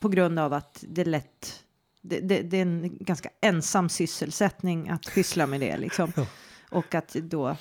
på 0.00 0.08
grund 0.08 0.38
av 0.38 0.52
att 0.52 0.84
det 0.88 1.04
lätt 1.04 1.64
det, 2.02 2.20
det, 2.20 2.42
det 2.42 2.56
är 2.56 2.62
en 2.62 2.98
ganska 3.00 3.28
ensam 3.40 3.88
sysselsättning 3.88 4.88
att 4.88 5.14
pyssla 5.14 5.46
med 5.46 5.60
det 5.60 5.76
liksom. 5.76 6.12
Och 6.70 6.94
att 6.94 7.12
då 7.12 7.56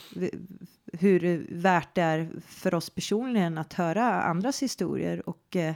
hur 0.94 1.48
värt 1.50 1.96
det 1.96 2.02
är 2.02 2.32
för 2.48 2.74
oss 2.74 2.90
personligen 2.90 3.58
att 3.58 3.74
höra 3.74 4.24
andras 4.24 4.64
historier 4.64 5.30
och 5.30 5.56
eh, 5.56 5.76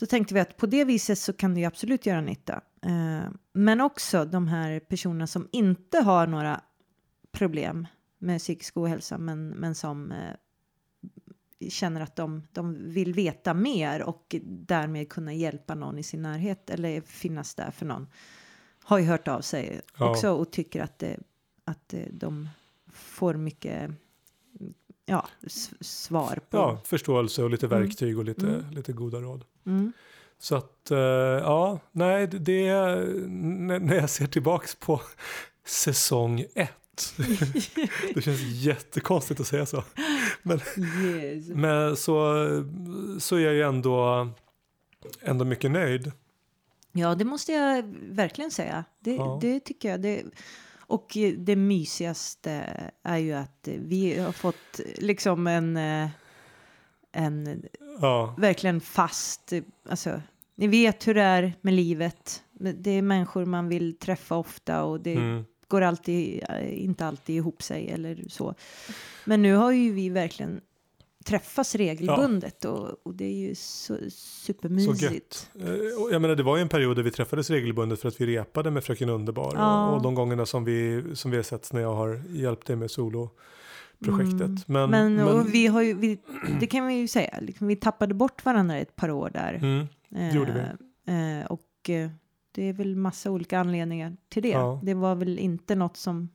då 0.00 0.06
tänkte 0.06 0.34
vi 0.34 0.40
att 0.40 0.56
på 0.56 0.66
det 0.66 0.84
viset 0.84 1.18
så 1.18 1.32
kan 1.32 1.54
det 1.54 1.60
ju 1.60 1.66
absolut 1.66 2.06
göra 2.06 2.20
nytta. 2.20 2.60
Eh, 2.82 3.30
men 3.52 3.80
också 3.80 4.24
de 4.24 4.48
här 4.48 4.80
personerna 4.80 5.26
som 5.26 5.48
inte 5.52 5.98
har 5.98 6.26
några 6.26 6.60
problem 7.32 7.86
med 8.26 8.38
psykisk 8.40 8.76
ohälsa 8.76 9.18
men, 9.18 9.48
men 9.48 9.74
som 9.74 10.12
eh, 10.12 11.68
känner 11.68 12.00
att 12.00 12.16
de, 12.16 12.42
de 12.52 12.90
vill 12.92 13.14
veta 13.14 13.54
mer 13.54 14.02
och 14.02 14.34
därmed 14.44 15.08
kunna 15.08 15.32
hjälpa 15.32 15.74
någon 15.74 15.98
i 15.98 16.02
sin 16.02 16.22
närhet 16.22 16.70
eller 16.70 17.00
finnas 17.00 17.54
där 17.54 17.70
för 17.70 17.86
någon. 17.86 18.06
Har 18.82 18.98
ju 18.98 19.04
hört 19.04 19.28
av 19.28 19.40
sig 19.40 19.80
Ja. 19.98 20.10
också 20.10 20.30
och 20.32 20.50
tycker 20.52 20.82
att, 20.82 20.98
det, 20.98 21.16
att 21.64 21.94
eh, 21.94 22.00
de 22.10 22.48
får 22.92 23.34
mycket 23.34 23.90
ja, 25.06 25.28
svar 25.80 26.38
på. 26.50 26.56
Ja, 26.56 26.80
förståelse 26.84 27.42
och 27.42 27.50
lite 27.50 27.66
Mm. 27.66 27.80
verktyg 27.80 28.18
och 28.18 28.24
lite, 28.24 28.46
Mm. 28.46 28.70
lite 28.70 28.92
goda 28.92 29.20
råd. 29.20 29.44
Mm. 29.66 29.92
Så 30.38 30.54
att, 30.56 30.90
eh, 30.90 30.98
ja, 30.98 31.78
nej, 31.92 32.26
det- 32.26 32.68
är 32.68 33.06
när 33.80 33.94
jag 33.96 34.10
ser 34.10 34.26
tillbaks 34.26 34.74
på 34.74 35.00
säsong 35.64 36.44
ett. 36.54 36.72
det 38.14 38.22
känns 38.22 38.40
jättekonstigt 38.42 39.40
att 39.40 39.46
säga 39.46 39.66
så. 39.66 39.84
Yes. 40.46 41.48
Men 41.48 41.96
så, 41.96 42.34
så 43.18 43.36
är 43.36 43.40
jag 43.40 43.54
ju 43.54 43.62
ändå, 43.62 44.28
ändå 45.22 45.44
mycket 45.44 45.70
nöjd. 45.70 46.12
Ja, 46.92 47.14
det 47.14 47.24
måste 47.24 47.52
jag 47.52 47.82
verkligen 48.10 48.50
säga. 48.50 48.84
Det, 49.00 49.14
Ja. 49.14 49.38
det 49.42 49.60
tycker 49.60 49.90
jag. 49.90 50.00
Det, 50.00 50.22
och 50.78 51.16
det 51.38 51.56
mysigaste 51.56 52.66
är 53.02 53.18
ju 53.18 53.32
att 53.32 53.68
vi 53.68 54.18
har 54.18 54.32
fått 54.32 54.80
liksom 54.96 55.46
en, 55.46 55.76
eh, 55.76 56.08
en 57.12 57.62
Ja, 58.00 58.34
verkligen 58.38 58.80
fast, 58.80 59.52
alltså 59.88 60.20
ni 60.54 60.66
vet 60.66 61.08
hur 61.08 61.14
det 61.14 61.22
är 61.22 61.54
med 61.60 61.74
livet. 61.74 62.42
Det 62.52 62.90
är 62.90 63.02
människor 63.02 63.44
man 63.44 63.68
vill 63.68 63.98
träffa 63.98 64.36
ofta 64.36 64.84
och 64.84 65.00
det 65.00 65.14
mm, 65.14 65.44
går 65.68 65.80
alltid, 65.80 66.44
eh, 66.48 66.84
inte 66.84 67.06
alltid 67.06 67.36
ihop 67.36 67.62
sig 67.62 67.90
eller 67.90 68.24
så. 68.28 68.54
Men 69.24 69.42
nu 69.42 69.54
har 69.54 69.72
ju 69.72 69.92
vi 69.92 70.08
verkligen 70.08 70.60
träffats 71.24 71.74
regelbundet 71.74 72.64
och, 72.64 73.06
och 73.06 73.14
det 73.14 73.24
är 73.24 73.32
ju 73.48 73.54
så 73.54 73.96
så 73.96 74.10
supermysigt. 74.10 75.02
gött. 75.12 75.50
Eh, 75.68 75.74
Jag 76.12 76.22
menar, 76.22 76.34
det 76.34 76.42
var 76.42 76.56
ju 76.56 76.62
en 76.62 76.68
period 76.68 76.96
där 76.96 77.02
vi 77.02 77.10
träffades 77.10 77.50
regelbundet 77.50 78.00
för 78.00 78.08
att 78.08 78.20
vi 78.20 78.26
repade 78.26 78.70
med 78.70 78.84
Fröken 78.84 79.08
Underbar. 79.08 79.52
Ja. 79.54 79.88
Och, 79.88 79.96
och 79.96 80.02
de 80.02 80.14
gångerna 80.14 80.46
som 80.46 80.64
vi, 80.64 81.04
som 81.14 81.30
vi 81.30 81.36
har 81.36 81.44
sett 81.44 81.72
när 81.72 81.80
jag 81.80 81.94
har 81.94 82.22
hjälpt 82.28 82.66
dig 82.66 82.76
med 82.76 82.90
soloprojektet. 82.90 84.40
Mm. 84.40 84.56
Men, 84.66 84.90
Men, 84.90 85.14
men, 85.14 85.50
vi 85.50 85.66
har 85.66 85.82
ju, 85.82 85.94
vi, 85.94 86.18
det 86.60 86.66
kan 86.66 86.86
vi 86.86 86.94
ju 86.94 87.08
säga, 87.08 87.38
liksom, 87.40 87.66
vi 87.66 87.76
tappade 87.76 88.14
bort 88.14 88.44
varandra 88.44 88.76
ett 88.76 88.96
par 88.96 89.10
år 89.10 89.30
där. 89.30 89.54
mm, 89.54 89.86
gjorde 90.34 90.52
vi. 90.52 91.12
Eh, 91.12 91.46
och 91.46 91.90
eh, 91.90 92.10
det 92.56 92.62
är 92.68 92.72
väl 92.72 92.96
massa 92.96 93.30
olika 93.30 93.58
anledningar 93.60 94.16
till 94.28 94.42
det. 94.42 94.48
Ja. 94.48 94.80
Det 94.84 94.94
var 94.94 95.14
väl 95.14 95.38
inte 95.38 95.74
något 95.74 95.96
som 95.96 96.28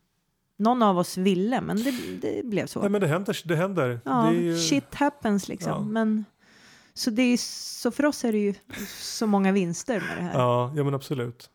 någon 0.58 0.82
av 0.84 0.98
oss 0.98 1.18
ville, 1.18 1.62
men 1.62 1.84
det, 1.84 1.92
det 2.22 2.46
blev 2.46 2.66
så. 2.66 2.82
nej, 2.82 2.90
men 2.90 3.02
det 3.02 3.08
händer. 3.08 3.42
Det 3.46 3.56
händer. 3.56 4.00
ja, 4.06 4.30
det 4.32 4.38
ju, 4.42 4.58
shit 4.58 4.96
happens 4.96 5.48
liksom. 5.48 5.72
Ja. 5.72 5.80
Men, 5.82 6.26
så, 6.94 7.10
det 7.10 7.22
är, 7.22 7.38
så 7.82 7.92
för 7.92 8.06
oss 8.06 8.24
är 8.26 8.32
det 8.32 8.38
ju 8.38 8.54
så 8.98 9.28
många 9.28 9.52
vinster 9.52 10.00
med 10.00 10.18
det 10.18 10.24
här. 10.24 10.40
Ja, 10.40 10.74
ja 10.76 10.84
men 10.84 10.94
absolut. 10.94 11.50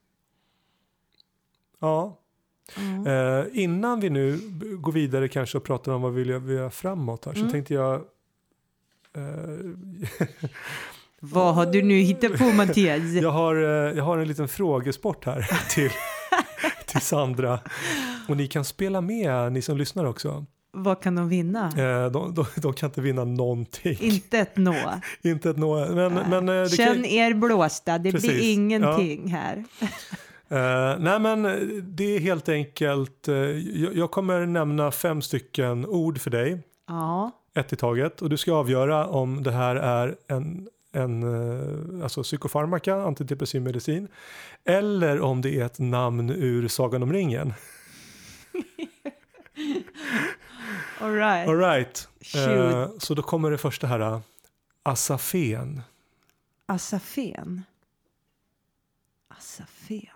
Ja, 1.80 2.18
Ja. 3.04 3.10
eh, 3.12 3.46
innan 3.52 4.00
vi 4.00 4.10
nu 4.10 4.38
går 4.80 4.92
vidare 4.92 5.28
kanske 5.28 5.58
och 5.58 5.64
pratar 5.64 5.92
om 5.92 6.02
vad 6.02 6.12
vi 6.12 6.18
vill 6.18 6.28
göra- 6.28 6.38
vi 6.38 6.54
göra 6.54 6.70
framåt 6.70 7.24
här 7.24 7.32
så 7.32 7.40
Mm. 7.40 7.52
tänkte 7.52 7.74
jag 7.74 7.94
eh, 7.94 9.22
Vad 11.20 11.54
har 11.54 11.66
du 11.66 11.82
nu 11.82 11.94
hittat 11.98 12.38
på 12.38 12.44
Mattias? 12.44 13.02
jag, 13.22 13.30
har, 13.30 13.54
eh, 13.56 13.96
jag 13.96 14.04
har 14.04 14.18
en 14.18 14.28
liten 14.28 14.48
frågesport 14.48 15.24
här 15.24 15.50
till, 15.70 15.90
till 16.86 17.00
Sandra. 17.00 17.58
Och 18.28 18.36
ni 18.36 18.46
kan 18.46 18.64
spela 18.64 19.00
med, 19.00 19.52
ni 19.52 19.62
som 19.62 19.76
lyssnar 19.76 20.04
också. 20.04 20.46
Vad 20.72 21.02
kan 21.02 21.14
de 21.14 21.28
vinna? 21.28 21.66
Eh, 21.66 22.10
de, 22.10 22.34
de, 22.34 22.44
de 22.56 22.72
kan 22.72 22.88
inte 22.88 23.00
vinna 23.00 23.24
någonting. 23.24 23.96
Inte 24.00 24.38
ett 24.38 24.56
nå. 24.56 24.74
inte 25.22 25.50
ett 25.50 25.56
nå. 25.56 25.88
Men, 25.94 26.14
men, 26.14 26.48
eh, 26.48 26.68
Känn 26.68 26.94
kan, 26.94 27.04
er 27.04 27.34
blåsta, 27.34 27.98
det 27.98 28.12
Precis. 28.12 28.30
blir 28.30 28.52
ingenting 28.52 29.28
här. 29.28 29.64
Eh, 30.48 30.98
nej 30.98 31.20
men 31.20 31.42
det 31.96 32.16
är 32.16 32.20
helt 32.20 32.48
enkelt, 32.48 33.28
eh, 33.28 33.34
jag, 33.34 33.96
jag 33.96 34.10
kommer 34.10 34.46
nämna 34.46 34.90
fem 34.90 35.22
stycken 35.22 35.86
ord 35.86 36.20
för 36.20 36.30
dig, 36.30 36.62
Ja, 36.88 37.30
ett 37.54 37.72
i 37.72 37.76
taget. 37.76 38.22
Och 38.22 38.30
du 38.30 38.36
ska 38.36 38.52
avgöra 38.52 39.06
om 39.06 39.42
det 39.42 39.50
här 39.50 39.76
är 39.76 40.16
en, 40.28 40.68
en 40.96 41.22
eh, 41.22 42.02
alltså 42.02 42.22
psykofarmaka, 42.22 42.94
antidepressiv 42.94 43.62
medicin, 43.62 44.08
eller 44.64 45.20
om 45.20 45.42
det 45.42 45.60
är 45.60 45.64
ett 45.64 45.78
namn 45.78 46.30
ur 46.30 46.68
Sagan 46.68 47.02
om 47.02 47.12
ringen. 47.12 47.54
all 51.00 51.12
right. 51.14 51.48
All 51.48 51.58
right. 51.58 52.08
Eh, 52.36 52.88
så 52.98 53.14
då 53.14 53.22
kommer 53.22 53.50
det 53.50 53.58
första 53.58 53.86
här. 53.86 54.00
eh, 54.00 54.20
Asafen. 54.82 55.82
Asafen. 56.66 57.62
Asafen. 59.28 60.06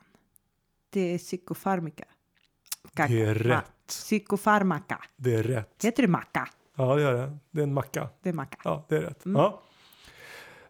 Det 0.90 1.14
är 1.14 1.18
psykofarmaka. 1.18 2.04
Det 2.92 3.22
är 3.22 3.34
rätt. 3.34 3.64
Psykofarmaka. 3.86 4.98
Det 5.16 5.34
är 5.34 5.42
rätt. 5.42 5.84
Heter 5.84 6.02
det 6.02 6.08
macka? 6.08 6.48
Ja, 6.76 6.94
det 6.94 7.02
gör 7.02 7.14
det. 7.14 7.36
Det 7.50 7.60
är 7.60 7.62
en 7.62 7.74
macka. 7.74 8.08
Det 8.22 8.28
är 8.28 8.32
macka. 8.32 8.56
Ja, 8.64 8.84
det 8.88 8.96
är 8.96 9.00
rätt. 9.00 9.24
Mm. 9.24 9.40
Ja. 9.42 9.62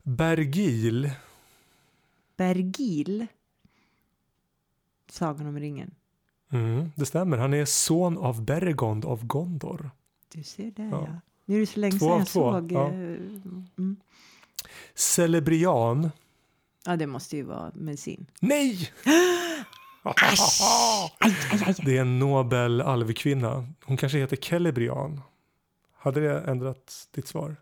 Bergil. 0.03 1.11
Bergil. 2.37 3.27
Sagan 5.11 5.47
om 5.47 5.59
ringen. 5.61 5.95
Mm, 6.53 6.93
det 6.97 7.07
stämmer. 7.07 7.39
Han 7.39 7.55
är 7.55 7.65
son 7.65 8.19
av 8.19 8.45
Bergond 8.45 9.05
av 9.05 9.27
Gondor. 9.27 9.91
Du 10.35 10.43
ser 10.43 10.71
där 10.71 10.85
Ja. 10.91 11.05
ja. 11.09 11.21
Nu 11.45 11.57
är 11.57 11.61
det 11.61 11.67
så 11.67 11.81
länge 11.81 11.99
Två 11.99 12.07
sedan 12.09 12.19
jag 12.19 12.27
två, 12.29 12.53
såg. 12.53 12.73
ja. 12.73 12.87
eh, 12.87 12.93
Mm. 13.79 13.97
Celebrian. 14.95 16.11
Ja, 16.87 16.97
det 16.97 17.07
måste 17.07 17.37
ju 17.37 17.43
vara 17.43 17.73
medicin. 17.75 18.27
Nej! 18.41 18.91
Det 21.85 21.97
är 21.97 22.01
en 22.01 22.19
nobel 22.19 22.81
alvkvinna. 22.81 23.67
Hon 23.85 23.97
kanske 23.97 24.19
heter 24.19 24.37
Celebrian. 24.37 25.21
Hade 25.99 26.21
det 26.21 26.41
ändrat 26.41 27.09
ditt 27.15 27.27
svar? 27.29 27.57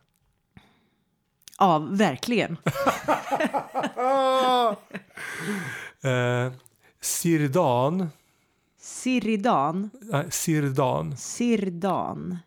Ja, 1.59 1.79
verkligen. 1.79 2.57
eh, 6.03 6.53
Sirdan. 7.01 8.11
Siridan. 8.81 9.91
Nej, 10.03 10.31
Sirdan. 10.31 11.17
Sirdan. 11.17 12.39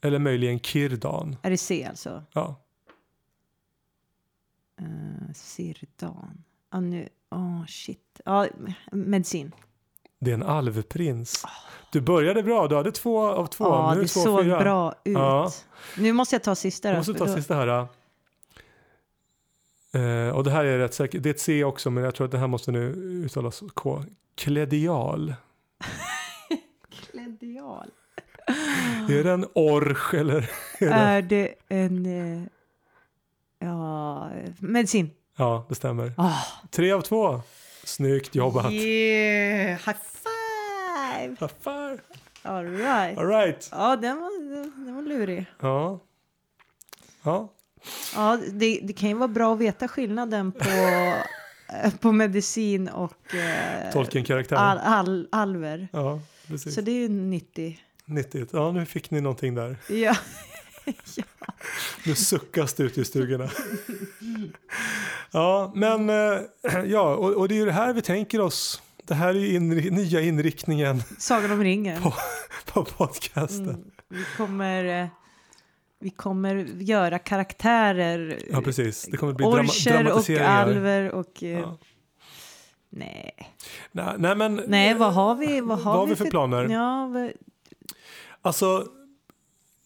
Eller 0.00 0.18
möjligen 0.18 0.60
Kirdan. 0.60 1.36
Är 1.42 1.50
det 1.50 1.58
C 1.58 1.86
alltså? 1.88 2.22
Ja. 2.32 2.56
Uh, 4.80 5.32
Sirdan. 5.34 6.44
Ja, 6.72 6.80
nu. 6.80 7.08
Åh, 7.30 7.66
shit. 7.66 8.20
Ja, 8.24 8.46
medicin. 8.92 9.52
Det 10.18 10.30
är 10.30 10.34
en 10.34 10.42
alvprins. 10.42 11.44
Du 11.92 12.00
började 12.00 12.42
bra. 12.42 12.68
Du 12.68 12.76
hade 12.76 12.92
två 12.92 13.26
av 13.26 13.46
två. 13.46 13.64
Ja, 13.64 13.94
nu 13.94 14.00
det 14.02 14.08
två 14.08 14.20
såg 14.20 14.44
fyra. 14.44 14.58
bra 14.60 14.92
ut. 15.04 15.14
Ja. 15.14 15.50
Nu 15.98 16.12
måste 16.12 16.34
jag 16.34 16.42
ta 16.42 16.54
sista. 16.54 16.88
Jag 16.88 16.94
då, 16.94 16.98
måste 16.98 17.14
ta 17.14 17.24
då- 17.24 17.34
sista 17.34 17.54
här. 17.54 17.86
Eh, 19.94 20.28
och 20.36 20.44
det 20.44 20.50
här 20.50 20.64
är 20.64 20.78
rätt 20.78 20.94
säkert. 20.94 21.22
Det 21.22 21.28
är 21.28 21.34
ett 21.34 21.40
C 21.40 21.64
också, 21.64 21.90
men 21.90 22.04
jag 22.04 22.14
tror 22.14 22.24
att 22.24 22.30
det 22.30 22.38
här 22.38 22.46
måste 22.46 22.70
nu 22.72 22.80
uttalas 23.26 23.62
K. 23.74 24.04
Kledial. 24.34 25.34
Kledial. 27.10 27.90
Är 29.08 29.24
det 29.24 29.32
en 29.32 29.46
orch 29.54 30.14
eller? 30.14 30.50
Är 30.78 30.86
det? 30.88 30.94
Är 30.94 31.22
det 31.22 31.54
en... 31.68 32.06
eh, 32.06 32.42
Ja, 33.58 34.30
medicin. 34.58 35.10
Ja, 35.36 35.66
det 35.68 35.74
stämmer. 35.74 36.12
Ah. 36.16 36.34
Tre 36.70 36.92
av 36.92 37.00
två. 37.00 37.40
Snyggt 37.84 38.34
jobbat. 38.34 38.72
Yeah, 38.72 39.78
high 39.86 39.96
five! 40.12 41.36
High 41.40 41.52
five. 41.60 41.98
All 42.42 42.64
right. 42.66 43.18
All 43.18 43.26
right. 43.26 43.68
Ja, 43.72 43.96
den 43.96 44.20
var, 44.20 44.48
den 44.84 44.94
var 44.94 45.02
lurig. 45.02 45.46
Ja. 45.60 45.98
Ja. 47.22 47.48
Ja, 48.14 48.38
det, 48.52 48.80
det 48.82 48.92
kan 48.92 49.08
ju 49.08 49.14
vara 49.14 49.28
bra 49.28 49.52
att 49.52 49.58
veta 49.58 49.88
skillnaden 49.88 50.52
på, 50.52 50.68
eh, 51.84 51.94
på 52.00 52.12
medicin 52.12 52.88
och 52.88 53.34
eh, 53.34 53.92
Tolkien-karaktär. 53.92 54.56
al, 54.56 54.78
al, 54.78 55.28
alver. 55.32 55.88
Ja, 55.92 56.20
precis. 56.46 56.74
Så 56.74 56.80
det 56.80 56.90
är 56.90 57.00
ju 57.00 57.08
nyttigt. 57.08 57.80
Nyttigt. 58.04 58.50
Ja, 58.52 58.72
nu 58.72 58.86
fick 58.86 59.10
ni 59.10 59.20
någonting 59.20 59.54
där. 59.54 59.76
Ja. 59.88 60.16
Nu 62.06 62.14
suckas 62.14 62.74
det 62.74 62.82
ut 62.82 62.98
i 62.98 63.04
stugorna. 63.04 63.50
Ja, 65.30 65.72
men 65.74 66.10
eh, 66.10 66.38
ja, 66.86 67.14
och, 67.16 67.30
och 67.34 67.48
det 67.48 67.54
är 67.54 67.56
ju 67.56 67.64
det 67.66 67.72
här 67.72 67.92
vi 67.92 68.02
tänker 68.02 68.40
oss. 68.40 68.82
Det 69.04 69.14
här 69.14 69.28
är 69.28 69.34
ju 69.38 69.54
inri 69.54 69.90
nya 69.90 70.20
inriktningen 70.20 71.02
Sagan 71.18 71.50
om 71.52 71.62
ringen. 71.64 72.02
På- 72.02 72.14
på 72.72 72.84
podcasten. 72.84 73.68
Mm. 73.68 73.84
Vi 74.08 74.24
kommer... 74.36 75.10
Vi 76.02 76.10
kommer 76.10 76.54
göra 76.64 77.18
karaktärer. 77.18 78.38
Ja, 78.50 78.60
precis. 78.60 79.08
Det 79.10 79.16
kommer 79.16 79.32
bli 79.32 79.46
Orcher 79.46 80.12
och 80.12 80.30
alver 80.48 81.10
och... 81.10 81.42
eh, 81.42 81.48
Ja. 81.60 81.78
Nej. 82.94 83.30
Nej, 83.92 84.14
nej, 84.18 84.36
men 84.36 84.62
Nej, 84.66 84.94
vad 84.94 85.14
har 85.14 85.34
vi, 85.34 85.60
vad 85.60 85.78
har 85.78 85.90
vad 85.92 86.00
har 86.00 86.06
vi 86.06 86.16
för 86.16 86.30
planer? 86.30 86.68
Ja, 86.68 87.06
vad- 87.06 87.32
Alltså, 88.44 88.86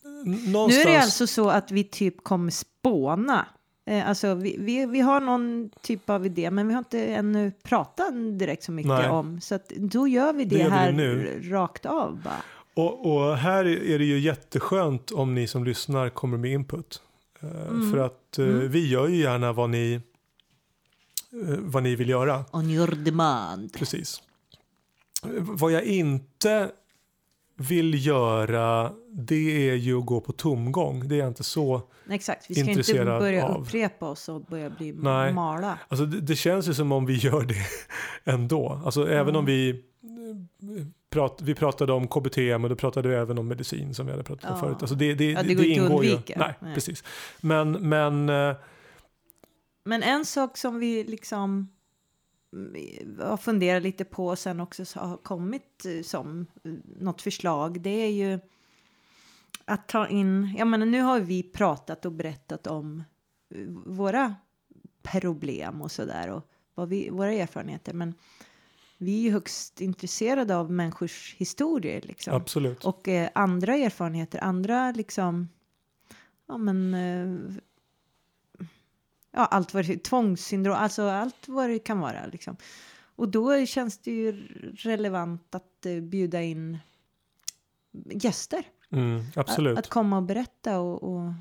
n- 0.04 0.38
nu 0.46 0.52
någonstans... 0.52 0.86
är 0.86 0.90
det 0.90 0.98
alltså 1.02 1.26
så 1.26 1.48
att 1.50 1.70
vi 1.70 1.84
typ 1.84 2.24
kommer 2.24 2.50
spåna. 2.50 3.46
Eh, 3.86 4.08
alltså 4.08 4.34
vi, 4.34 4.56
vi, 4.58 4.86
vi 4.86 5.00
har 5.00 5.20
någon 5.20 5.70
typ 5.82 6.10
av 6.10 6.26
idé, 6.26 6.50
men 6.50 6.68
vi 6.68 6.74
har 6.74 6.78
inte 6.78 7.04
ännu 7.06 7.52
pratat 7.62 8.08
direkt 8.38 8.62
så 8.64 8.72
mycket 8.72 8.88
Nej. 8.92 9.08
om. 9.10 9.40
Så 9.40 9.54
att 9.54 9.68
då 9.68 10.08
gör 10.08 10.32
vi 10.32 10.44
det, 10.44 10.56
gör 10.58 10.64
vi 10.64 10.70
här 10.70 10.92
nu. 10.92 11.40
rakt 11.50 11.86
av 11.86 12.22
bara. 12.24 12.42
Och, 12.76 13.06
och 13.16 13.36
här 13.36 13.64
är 13.64 13.98
det 13.98 14.04
ju 14.04 14.18
jätteskönt 14.18 15.10
om 15.10 15.34
ni 15.34 15.46
som 15.46 15.64
lyssnar 15.64 16.08
kommer 16.08 16.38
med 16.38 16.52
input. 16.52 17.02
Eh, 17.40 17.66
Mm. 17.68 17.92
För 17.92 17.98
att 17.98 18.38
eh, 18.38 18.44
Mm. 18.44 18.68
vi 18.70 18.88
gör 18.88 19.08
ju 19.08 19.16
gärna 19.16 19.52
vad 19.52 19.70
ni, 19.70 20.00
eh, 21.42 21.58
vad 21.58 21.82
ni 21.82 21.96
vill 21.96 22.08
göra. 22.08 22.44
On 22.52 22.70
your 22.70 22.90
demand. 23.04 23.72
Precis. 23.72 24.22
Vad 25.38 25.72
jag 25.72 25.84
inte 25.84 26.70
vill 27.56 28.06
göra 28.06 28.92
det 29.10 29.70
är 29.70 29.74
ju 29.74 29.98
att 29.98 30.06
gå 30.06 30.20
på 30.20 30.32
tomgång. 30.32 31.08
Det 31.08 31.14
är 31.14 31.18
jag 31.18 31.28
inte 31.28 31.44
så. 31.44 31.82
Exakt, 32.10 32.50
vi 32.50 32.54
ska 32.54 32.70
inte 32.70 33.04
börja 33.04 33.44
av. 33.46 33.62
upprepa 33.62 34.08
oss 34.08 34.28
och 34.28 34.40
börja 34.40 34.70
bli 34.70 34.92
Nej. 34.92 35.32
mala. 35.32 35.78
Alltså 35.88 36.06
det, 36.06 36.20
det 36.20 36.36
känns 36.36 36.68
ju 36.68 36.74
som 36.74 36.92
om 36.92 37.06
vi 37.06 37.14
gör 37.14 37.42
det 37.42 37.66
ändå. 38.32 38.80
Alltså 38.84 39.08
även 39.10 39.36
om 39.36 39.44
vi 39.44 39.70
eh, 39.70 39.76
prat, 41.10 41.38
vi 41.42 41.54
pratade 41.54 41.92
om 41.92 42.08
KBT 42.08 42.36
men 42.36 42.62
då 42.62 42.76
pratade 42.76 43.08
vi 43.08 43.14
även 43.14 43.38
om 43.38 43.48
medicin 43.48 43.94
som 43.94 44.06
vi 44.06 44.12
hade 44.12 44.24
pratat 44.24 44.44
om 44.50 44.56
Ja. 44.56 44.60
förut. 44.60 44.76
Alltså 44.80 44.94
det, 44.96 45.14
det, 45.14 45.30
Ja, 45.32 45.42
det 45.42 45.54
går 45.54 45.64
inte 45.64 45.82
att 45.82 45.90
ju. 45.90 45.94
undvika. 46.10 46.34
Nej, 46.38 46.54
Nej. 46.60 46.74
precis. 46.74 47.04
Men, 47.40 47.72
men 47.72 48.28
eh, 48.28 48.56
Men 49.84 50.02
en 50.02 50.24
sak 50.24 50.56
som 50.56 50.78
vi 50.78 51.04
liksom 51.04 51.44
mm, 51.44 51.68
har 53.18 53.36
funderat 53.36 53.82
lite 53.82 54.04
på 54.04 54.26
och 54.26 54.38
sen 54.38 54.60
också 54.60 54.84
så 54.84 55.00
har 55.00 55.16
kommit 55.16 55.84
eh, 55.84 56.02
som 56.02 56.46
eh, 56.64 56.72
något 57.00 57.22
förslag 57.22 57.80
det 57.80 57.90
är 57.90 58.10
ju 58.10 58.38
att 59.64 59.88
ta 59.88 60.08
in, 60.08 60.54
jag 60.58 60.68
menar 60.68 60.86
nu 60.86 61.00
har 61.00 61.20
vi 61.20 61.42
pratat 61.42 62.04
och 62.04 62.12
berättat 62.12 62.66
om 62.66 63.04
eh, 63.54 63.66
våra 63.86 64.34
problem 65.02 65.82
och 65.82 65.92
sådär 65.92 66.30
och 66.30 66.50
vad 66.74 66.88
vi, 66.88 67.10
våra 67.10 67.32
erfarenheter 67.32 67.92
men 67.92 68.14
vi 68.98 69.18
är 69.18 69.22
ju 69.22 69.30
högst 69.30 69.80
intresserade 69.80 70.56
av 70.56 70.70
människors 70.70 71.34
historier 71.38 72.00
liksom. 72.00 72.34
absolut. 72.34 72.84
Och 72.84 73.08
eh, 73.08 73.28
andra 73.34 73.76
erfarenheter, 73.76 74.44
andra 74.44 74.92
liksom, 74.92 75.48
ja 76.48 76.58
men, 76.58 76.94
eh, 76.94 77.56
ja 79.36 79.46
allt 79.46 79.74
vad 79.74 79.86
det 79.86 80.04
tvångssyndrom, 80.04 80.74
alltså 80.74 81.02
allt 81.02 81.48
vad 81.48 81.70
det 81.70 81.78
kan 81.78 82.00
vara 82.00 82.26
liksom. 82.32 82.56
Och 83.16 83.28
då 83.28 83.66
känns 83.66 83.98
det 83.98 84.10
ju 84.10 84.48
relevant 84.76 85.54
att 85.54 85.86
eh, 85.86 86.00
bjuda 86.00 86.42
in 86.42 86.78
gäster. 88.10 88.62
Mm, 88.92 89.24
absolut. 89.36 89.78
Att, 89.78 89.84
att 89.84 89.90
komma 89.90 90.16
och 90.16 90.22
berätta 90.22 90.78
och, 90.78 91.02
och 91.02 91.32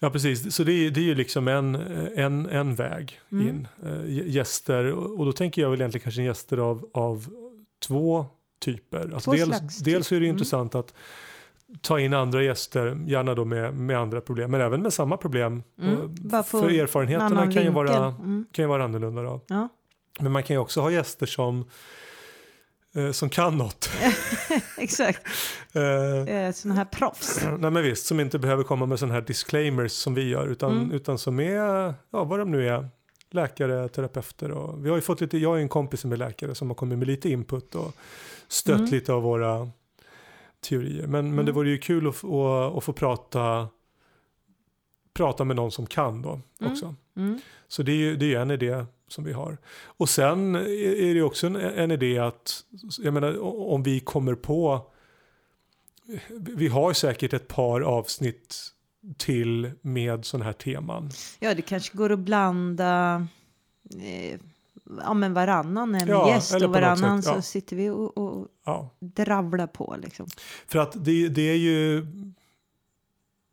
Ja, 0.00 0.10
precis. 0.10 0.54
Så 0.54 0.64
det 0.64 0.72
är, 0.72 0.90
det 0.90 1.00
är 1.00 1.04
ju 1.04 1.14
liksom 1.14 1.48
en, 1.48 1.74
en, 2.14 2.46
en 2.46 2.74
väg 2.74 3.20
Mm. 3.32 3.48
in. 3.48 3.68
Eh, 3.84 4.28
gäster, 4.28 4.92
och 4.92 5.26
då 5.26 5.32
tänker 5.32 5.62
jag 5.62 5.70
väl 5.70 5.80
egentligen 5.80 6.02
kanske 6.02 6.22
gäster 6.22 6.58
av, 6.58 6.90
av 6.94 7.28
två 7.78 8.26
typer. 8.58 9.10
Alltså 9.14 9.30
Två 9.30 9.36
dels, 9.36 9.48
slags 9.48 9.78
dels 9.78 10.12
är 10.12 10.16
det. 10.16 10.26
Mm. 10.26 10.30
intressant 10.30 10.74
att 10.74 10.94
ta 11.80 12.00
in 12.00 12.14
andra 12.14 12.42
gäster, 12.42 12.98
gärna 13.06 13.34
då 13.34 13.44
med, 13.44 13.74
med 13.74 13.98
andra 13.98 14.20
problem, 14.20 14.50
men 14.50 14.60
även 14.60 14.82
med 14.82 14.92
samma 14.92 15.16
problem. 15.16 15.62
Mm, 15.82 16.16
För 16.44 16.68
en 16.68 16.80
erfarenheterna 16.80 17.52
kan 17.52 17.62
ju, 17.62 17.70
vara. 17.70 18.04
Mm, 18.06 18.46
kan 18.52 18.62
ju 18.62 18.68
vara 18.68 18.84
annorlunda. 18.84 19.22
Då. 19.22 19.40
ja. 19.48 19.68
Men 20.20 20.32
man 20.32 20.42
kan 20.42 20.54
ju 20.56 20.60
också 20.60 20.80
ha 20.80 20.90
gäster 20.90 21.26
som, 21.26 21.64
eh, 22.94 23.10
som 23.10 23.28
kan 23.30 23.58
något. 23.58 23.90
Exakt, 24.78 25.26
Eh, 25.72 26.34
eh, 26.36 26.52
sådana 26.52 26.78
här 26.78 26.84
proffs. 26.84 27.40
Nej 27.58 27.70
men 27.70 27.82
visst, 27.82 28.06
som 28.06 28.20
inte 28.20 28.38
behöver 28.38 28.64
komma 28.64 28.86
med 28.86 28.98
sådana 28.98 29.14
här 29.14 29.20
disclaimers 29.20 29.92
som 29.92 30.14
vi 30.14 30.28
gör 30.28 30.46
utan, 30.46 30.72
Mm. 30.76 30.92
utan 30.92 31.18
som 31.18 31.40
är, 31.40 31.94
ja 32.10 32.24
vad 32.24 32.38
de 32.38 32.50
nu 32.50 32.68
är, 32.68 32.88
läkare, 33.30 33.88
terapeuter 33.88 34.50
och 34.50 34.84
vi 34.84 34.88
har 34.88 34.96
ju 34.96 35.02
fått 35.02 35.20
lite, 35.20 35.38
jag 35.38 35.56
är 35.58 35.62
en 35.62 35.68
kompis 35.68 36.00
som 36.00 36.12
är 36.12 36.16
läkare 36.16 36.54
som 36.54 36.68
har 36.68 36.74
kommit 36.74 36.98
med 36.98 37.08
lite 37.08 37.30
input 37.30 37.74
och 37.74 37.94
stött 38.48 38.78
Mm. 38.78 38.90
lite 38.90 39.12
av 39.12 39.22
våra 39.22 39.68
teorier. 40.60 41.06
Men, 41.06 41.10
men 41.24 41.32
Mm. 41.32 41.46
det 41.46 41.52
vore 41.52 41.70
ju 41.70 41.78
kul 41.78 42.08
att, 42.08 42.24
att, 42.24 42.76
att 42.76 42.84
få 42.84 42.92
prata, 42.92 43.68
prata 45.14 45.44
med 45.44 45.56
någon 45.56 45.72
som 45.72 45.86
kan 45.86 46.22
då 46.22 46.40
Mm. 46.60 46.72
också. 46.72 46.94
Mm. 47.16 47.40
Så 47.68 47.82
det 47.82 47.92
är 47.92 47.96
ju 47.96 48.16
det 48.16 48.34
är 48.34 48.40
en 48.40 48.50
idé 48.50 48.84
som 49.08 49.24
vi 49.24 49.32
har. 49.32 49.58
Och 49.84 50.08
sen 50.08 50.54
är 50.54 50.60
det 51.04 51.12
ju 51.12 51.22
också 51.22 51.46
en, 51.46 51.56
en 51.56 51.90
idé 51.90 52.18
att, 52.18 52.64
jag 52.98 53.14
menar 53.14 53.38
om 53.72 53.82
vi 53.82 54.00
kommer 54.00 54.34
på, 54.34 54.90
vi 56.38 56.68
har 56.68 56.92
säkert 56.92 57.32
ett 57.32 57.48
par 57.48 57.80
avsnitt 57.80 58.56
till 59.16 59.70
med 59.80 60.24
sådana 60.24 60.44
här 60.44 60.52
teman. 60.52 61.10
Ja, 61.40 61.54
det 61.54 61.62
kanske 61.62 61.96
går 61.96 62.12
att 62.12 62.18
blanda 62.18 63.26
eh, 64.00 64.40
ja, 65.04 65.14
men 65.14 65.34
varannan 65.34 65.94
en 65.94 66.08
Ja, 66.08 66.28
gäst 66.28 66.54
och 66.54 66.62
varannan 66.70 67.22
sätt, 67.22 67.32
ja. 67.34 67.42
så 67.42 67.42
sitter 67.42 67.76
vi 67.76 67.90
och, 67.90 68.18
och 68.18 68.46
Ja, 68.64 68.90
dravlar 69.00 69.66
på 69.66 69.96
liksom. 70.02 70.26
för 70.68 70.78
att 70.78 71.04
det, 71.04 71.28
det 71.28 71.42
är 71.50 71.56
ju, 71.56 72.06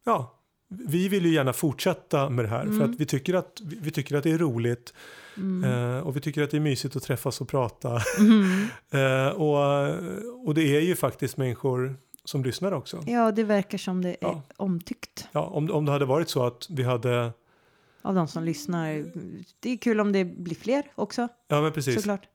ja, 0.06 0.32
vi 0.68 1.08
vill 1.10 1.26
ju 1.26 1.34
gärna 1.34 1.54
fortsätta 1.54 2.30
med 2.30 2.46
det 2.46 2.50
här 2.50 2.64
för 2.64 2.70
Mm. 2.72 2.92
att 2.92 3.00
vi 3.00 3.06
tycker 3.06 3.34
att, 3.34 3.62
vi 3.82 3.92
tycker 3.92 4.16
att 4.16 4.24
det 4.24 4.32
är 4.32 4.38
roligt 4.38 4.94
Mm. 5.38 5.64
eh, 5.96 6.00
och 6.08 6.16
vi 6.16 6.22
tycker 6.22 6.44
att 6.44 6.52
det 6.52 6.58
är 6.58 6.62
mysigt 6.62 6.96
att 6.96 7.04
träffas 7.04 7.42
och 7.42 7.48
prata. 7.48 8.02
Mm. 8.20 8.66
Eh, 8.92 9.28
och, 9.28 9.88
och 10.48 10.54
det 10.54 10.78
är 10.78 10.82
ju 10.82 10.96
faktiskt 10.96 11.38
människor 11.38 11.96
som 12.26 12.44
lyssnar 12.44 12.72
också. 12.72 13.04
Ja, 13.06 13.32
det 13.32 13.44
verkar 13.44 13.78
som 13.78 14.02
det 14.02 14.16
är 14.22 14.42
omtyckt 14.58 15.28
Ja, 15.32 15.42
om, 15.42 15.72
om 15.72 15.86
det 15.86 15.92
hade 15.92 16.06
varit 16.06 16.30
så 16.30 16.46
att 16.46 16.68
vi 16.70 16.84
hade, 16.84 17.32
av 18.06 18.16
de 18.16 18.28
som 18.28 18.44
lyssnar. 18.44 19.06
Det 19.60 19.70
är 19.70 19.78
kul 19.78 20.00
om 20.00 20.12
det 20.12 20.26
blir 20.26 20.56
fler 20.56 20.84
också, 20.96 21.28
ja 21.48 21.62
men 21.62 21.72
precis, 21.72 21.96
såklart. 21.96 22.28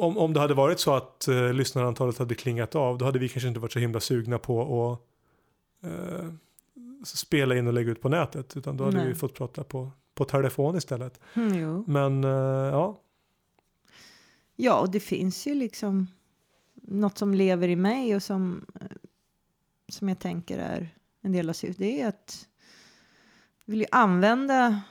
om, 0.00 0.18
om 0.18 0.32
det 0.32 0.40
hade 0.40 0.54
varit 0.54 0.80
så 0.80 0.94
att 0.94 1.28
eh, 1.28 1.52
lyssnarantalet 1.52 2.18
hade 2.18 2.34
klingat 2.34 2.74
av, 2.74 2.98
då 2.98 3.04
hade 3.04 3.18
vi 3.18 3.28
kanske 3.28 3.48
inte 3.48 3.60
varit 3.60 3.72
så 3.72 3.78
himla 3.78 4.00
sugna 4.00 4.38
på 4.38 4.92
att 4.92 5.00
eh, 5.90 6.32
spela 7.04 7.56
in 7.56 7.66
och 7.66 7.72
lägga 7.72 7.90
ut 7.90 8.02
på 8.02 8.08
nätet, 8.08 8.56
utan 8.56 8.76
då 8.76 8.84
hade 8.84 8.96
Nej. 8.96 9.08
vi 9.08 9.14
fått 9.14 9.34
prata 9.34 9.64
på, 9.64 9.90
på 10.14 10.24
telefon 10.24 10.76
istället. 10.76 11.20
Mm. 11.34 11.84
Men 11.86 12.24
eh, 12.24 12.30
ja, 12.70 13.00
Ja, 14.60 14.80
och 14.80 14.90
det 14.90 15.00
finns 15.00 15.46
ju 15.46 15.54
liksom 15.54 16.06
något 16.74 17.18
som 17.18 17.34
lever 17.34 17.68
i 17.68 17.76
mig 17.76 18.16
och 18.16 18.22
som, 18.22 18.66
eh, 18.80 18.86
som 19.88 20.08
jag 20.08 20.18
tänker 20.18 20.58
är 20.58 20.94
en 21.20 21.32
del 21.32 21.48
av 21.48 21.52
syftet. 21.52 21.78
Det 21.78 22.00
är 22.00 22.08
att 22.08 22.48
vill 23.68 23.80
ju 23.80 23.86
använda 23.90 24.82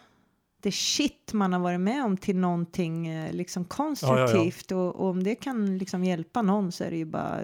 det 0.62 0.72
shit 0.72 1.34
man 1.34 1.54
har 1.54 1.60
varit 1.60 1.80
med 1.80 2.06
om 2.06 2.18
till 2.18 2.38
någonting 2.38 3.08
eh, 3.08 3.34
liksom 3.34 3.66
konstruktivt. 3.66 4.72
Och, 4.72 4.96
och 4.96 5.10
om 5.10 5.24
det 5.24 5.36
kan 5.36 5.78
liksom 5.78 6.04
hjälpa 6.04 6.42
någon 6.42 6.72
så 6.72 6.84
är 6.84 6.92
det 6.92 6.98
ju 6.98 7.06
bara 7.06 7.42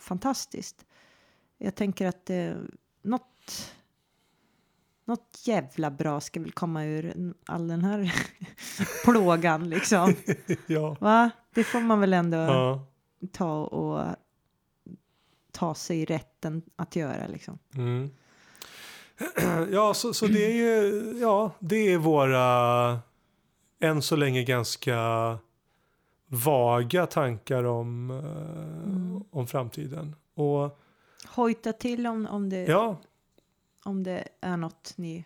fantastiskt. 0.00 0.86
Jag 1.58 1.74
tänker 1.74 2.06
att 2.06 2.30
eh, 2.30 2.54
något, 3.02 3.72
något 5.04 5.42
jävla 5.44 5.90
bra 5.90 6.20
ska 6.20 6.40
väl 6.40 6.52
komma 6.52 6.84
ur 6.84 7.34
all 7.46 7.68
den 7.68 7.84
här 7.84 8.14
plågan 9.04 9.70
liksom. 9.70 10.14
ja, 10.66 10.96
Va? 11.00 11.30
Det 11.54 11.64
får 11.64 11.80
man 11.80 12.00
väl 12.00 12.12
ändå 12.12 12.36
ja. 12.36 12.86
ta 13.32 13.64
och 13.64 14.16
ta 15.52 15.74
sig 15.74 16.04
rätten 16.04 16.62
att 16.76 16.96
göra 16.96 17.26
liksom. 17.26 17.58
Mm. 17.74 18.10
Ja, 19.72 19.94
så, 19.94 20.14
så 20.14 20.26
det 20.26 20.44
är 20.46 20.52
ju, 20.54 21.12
ja, 21.20 21.50
det 21.60 21.92
är 21.92 21.98
våra 21.98 22.98
än 23.80 24.02
så 24.02 24.16
länge 24.16 24.44
ganska 24.44 24.98
vaga 26.26 27.06
tankar 27.06 27.64
om, 27.64 28.10
Mm. 28.10 29.24
om 29.30 29.46
framtiden. 29.46 30.16
Och 30.34 30.78
Hojta 31.26 31.72
till 31.72 32.06
om, 32.06 32.26
om, 32.26 32.48
det, 32.48 32.64
ja, 32.64 32.96
om 33.84 34.02
det 34.02 34.28
är 34.40 34.56
något 34.56 34.92
ni 34.96 35.24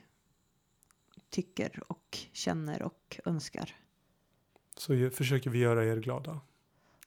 tycker 1.31 1.83
och 1.87 2.18
känner 2.33 2.83
och 2.83 3.20
önskar. 3.24 3.76
så 4.76 5.11
försöker 5.11 5.50
vi 5.50 5.59
göra 5.59 5.85
er 5.85 5.96
glada. 5.96 6.40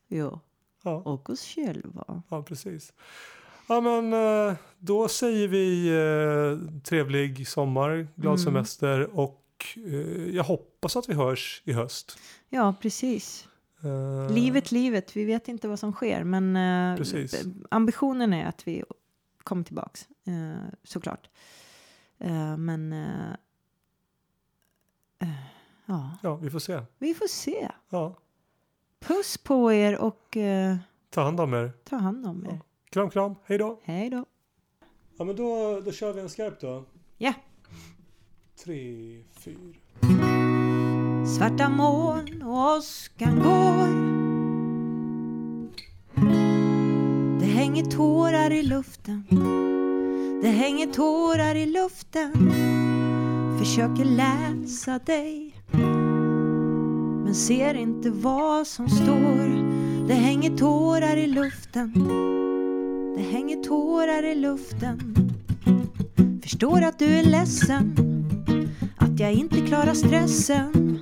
Jo, 0.08 0.40
Ja, 0.84 0.92
och 0.96 1.30
oss 1.30 1.46
själva. 1.56 2.24
ja 2.30 2.44
precis. 2.44 2.94
Ja, 3.68 3.82
men 3.82 4.14
eh, 4.14 4.56
då 4.80 5.08
säger 5.08 5.48
vi 5.48 5.88
eh, 5.88 6.82
trevlig 6.82 7.48
sommar, 7.48 8.08
glad 8.16 8.34
Mm. 8.40 8.46
semester 8.46 9.20
och 9.20 9.44
eh, 9.76 10.36
jag 10.36 10.44
hoppas 10.44 10.96
att 10.98 11.10
vi 11.10 11.14
hörs 11.14 11.62
i 11.66 11.74
höst. 11.74 12.18
Ja, 12.50 12.76
precis. 12.82 13.48
Eh, 13.84 14.34
Livet, 14.36 14.72
livet. 14.72 15.16
Vi 15.18 15.26
vet 15.26 15.48
inte 15.48 15.68
vad 15.68 15.80
som 15.80 15.92
sker, 15.94 16.24
men 16.24 16.54
b- 16.98 17.28
ambitionen 17.72 18.34
är 18.34 18.46
att 18.46 18.68
vi 18.68 18.84
kommer 19.44 19.64
tillbaks, 19.64 20.08
såklart. 20.84 21.30
Men 22.58 22.96
ja, 25.86 26.10
Ja, 26.22 26.36
vi 26.36 26.50
får 26.50 26.60
se. 26.60 26.82
vi 26.98 27.14
får 27.14 27.28
se. 27.28 27.70
Ja, 27.90 28.16
Puss 29.00 29.38
på 29.38 29.72
er 29.74 29.98
och 29.98 30.38
ta 31.10 31.22
hand 31.22 31.40
om 31.40 31.54
er. 31.54 31.72
ta 31.84 31.96
hand 31.96 32.26
om 32.26 32.46
er. 32.46 32.62
Kram, 32.94 33.10
kram. 33.10 33.36
Hej 33.46 33.58
då. 33.58 33.80
Hej 33.84 34.10
då. 34.10 34.26
Ja, 35.18 35.24
men 35.24 35.36
då, 35.36 35.82
då 35.86 35.92
kör 35.92 36.14
vi 36.14 36.22
en 36.22 36.30
skarp 36.30 36.60
då. 36.60 36.86
Ja. 37.18 37.34
Tre, 38.64 39.24
fyra. 39.32 39.58
Svarta 41.38 41.70
moln 41.70 42.42
och 42.42 42.78
åskan 42.78 43.36
går 43.36 44.14
Det 47.40 47.46
hänger 47.46 47.84
tårar 47.84 48.52
i 48.52 48.64
luften 48.64 49.24
Det 50.42 50.50
hänger 50.50 50.88
tårar 50.88 51.56
i 51.56 51.66
luften 51.66 52.32
Försöker 53.60 54.06
läsa 54.06 55.00
dig 55.00 55.56
Men 57.24 57.36
ser 57.36 57.74
inte 57.74 58.10
vad 58.10 58.68
som 58.68 58.90
står 58.90 59.48
Det 60.08 60.14
hänger 60.14 60.58
tårar 60.58 61.18
i 61.18 61.28
luften 61.28 61.94
det 63.16 63.22
hänger 63.22 63.64
tårar 63.64 64.24
i 64.24 64.36
luften. 64.36 65.16
Förstår 66.42 66.82
att 66.82 67.00
du 67.00 67.06
är 67.06 67.24
ledsen. 67.24 67.96
Att 68.98 69.20
jag 69.20 69.34
inte 69.34 69.62
klarar 69.62 69.94
stressen. 69.94 71.00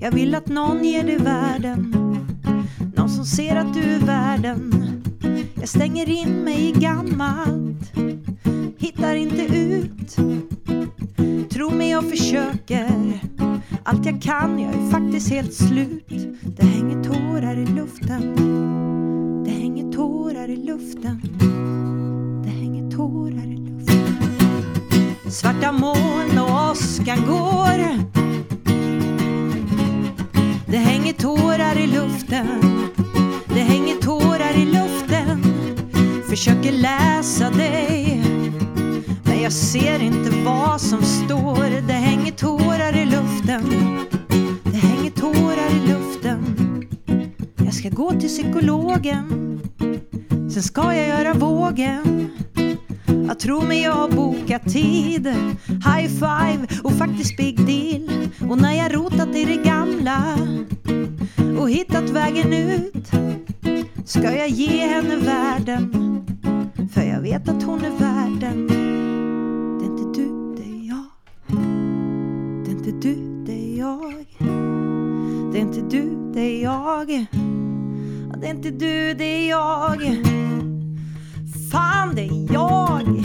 Jag 0.00 0.12
vill 0.12 0.34
att 0.34 0.46
någon 0.46 0.84
ger 0.84 1.04
dig 1.04 1.16
världen. 1.16 1.94
Någon 2.96 3.08
som 3.08 3.24
ser 3.24 3.56
att 3.56 3.74
du 3.74 3.80
är 3.80 3.98
världen. 3.98 4.72
Jag 5.54 5.68
stänger 5.68 6.08
in 6.08 6.44
mig 6.44 6.68
i 6.68 6.72
gammalt. 6.72 7.92
Hittar 8.78 9.14
inte 9.14 9.42
ut. 9.56 10.16
Tro 11.50 11.70
mig 11.70 11.90
jag 11.90 12.10
försöker. 12.10 13.20
Allt 13.84 14.06
jag 14.06 14.22
kan, 14.22 14.58
jag 14.58 14.74
är 14.74 14.90
faktiskt 14.90 15.30
helt 15.30 15.54
slut. 15.54 16.08
Det 16.56 16.66
hänger 16.66 17.04
tårar 17.04 17.56
i 17.56 17.66
luften 17.66 18.47
luften. 20.78 21.20
Det 22.44 22.50
hänger 22.50 22.90
tårar 22.90 23.46
i 23.46 23.56
luften. 23.56 24.16
Svarta 25.30 25.72
moln 25.72 26.38
och 26.38 26.70
åskan 26.70 27.18
går. 27.26 27.78
Det 30.66 30.76
hänger 30.76 31.12
tårar 31.12 31.78
i 31.78 31.86
luften. 31.86 32.46
Det 33.46 33.60
hänger 33.60 33.96
tårar 33.96 34.56
i 34.56 34.64
luften. 34.64 35.42
Försöker 36.28 36.72
läsa 36.72 37.50
dig. 37.50 38.22
Men 39.24 39.42
jag 39.42 39.52
ser 39.52 40.02
inte 40.02 40.30
vad 40.44 40.80
som 40.80 41.02
står. 41.02 41.86
Det 41.86 41.92
hänger 41.92 42.32
tårar 42.32 42.96
i 42.96 43.04
luften. 43.04 43.62
Det 44.64 44.76
hänger 44.76 45.10
tårar 45.10 45.70
i 45.70 45.88
luften. 45.88 46.38
Jag 47.64 47.74
ska 47.74 47.88
gå 47.88 48.10
till 48.10 48.28
psykologen. 48.28 49.37
Sen 50.58 50.62
ska 50.62 50.94
jag 50.94 51.08
göra 51.08 51.34
vågen. 51.34 52.30
Jag 53.26 53.38
tror 53.38 53.62
mig 53.62 53.82
jag 53.82 53.92
har 53.92 54.08
bokat 54.08 54.72
tid. 54.72 55.26
High 55.66 56.08
five 56.08 56.66
och 56.84 56.92
faktiskt 56.92 57.36
big 57.36 57.66
deal. 57.66 58.28
Och 58.50 58.62
när 58.62 58.72
jag 58.72 58.94
rotat 58.94 59.36
i 59.36 59.44
det 59.44 59.56
gamla 59.56 60.38
Och 61.60 61.70
hittat 61.70 62.10
vägen 62.10 62.52
ut 62.52 63.10
Ska 64.04 64.36
jag 64.36 64.48
ge 64.48 64.86
henne 64.86 65.16
världen. 65.16 65.92
För 66.94 67.02
jag 67.02 67.20
vet 67.20 67.48
att 67.48 67.62
hon 67.62 67.84
är 67.84 67.98
värden 67.98 68.66
Det 69.78 69.84
är 69.84 69.90
inte 69.90 70.20
du, 70.20 70.56
det 70.56 70.62
är 70.62 70.88
jag. 70.88 71.04
Det 72.64 72.70
är 72.70 72.74
inte 72.74 73.08
du, 73.08 73.44
det 73.46 73.52
är 73.52 73.78
jag. 73.78 74.24
Det 75.52 75.58
är 75.58 75.62
inte 75.62 75.80
du, 75.80 76.32
det 76.34 76.40
är 76.40 76.62
jag. 76.62 77.26
Det 78.40 78.46
är 78.46 78.50
inte 78.50 78.70
du, 78.70 79.14
det 79.14 79.24
är 79.24 79.48
jag. 79.48 80.47
Fan 81.70 82.14
det 82.14 82.22
är 82.22 82.52
jag. 82.52 83.24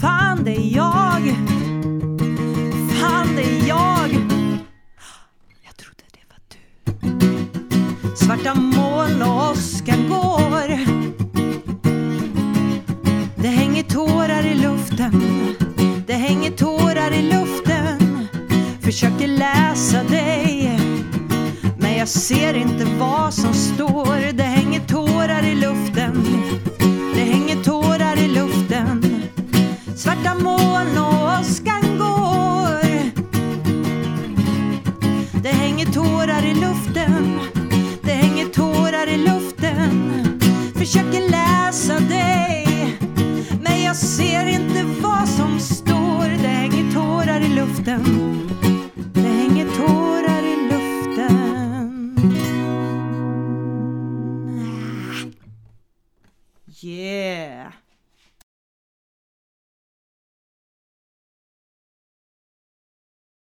Fan 0.00 0.44
det 0.44 0.56
är 0.56 0.76
jag. 0.76 1.36
Fan 3.00 3.36
det 3.36 3.42
är 3.42 3.68
jag. 3.68 4.10
Jag 5.64 5.76
trodde 5.76 6.04
det 6.12 6.24
var 6.28 6.40
du. 6.48 8.16
Svarta 8.16 8.54
moln 8.54 9.22
och 9.22 9.50
åska 9.50 9.96
går. 10.08 10.68
Det 13.36 13.48
hänger 13.48 13.82
tårar 13.82 14.46
i 14.46 14.54
luften. 14.54 15.22
Det 16.06 16.14
hänger 16.14 16.50
tårar 16.50 17.10
i 17.10 17.22
luften. 17.22 18.28
Försöker 18.80 19.28
läsa 19.28 20.04
dig. 20.04 20.80
Men 21.78 21.98
jag 21.98 22.08
ser 22.08 22.54
inte 22.54 22.84
vad 22.84 23.34
som 23.34 23.54
står 23.54 23.71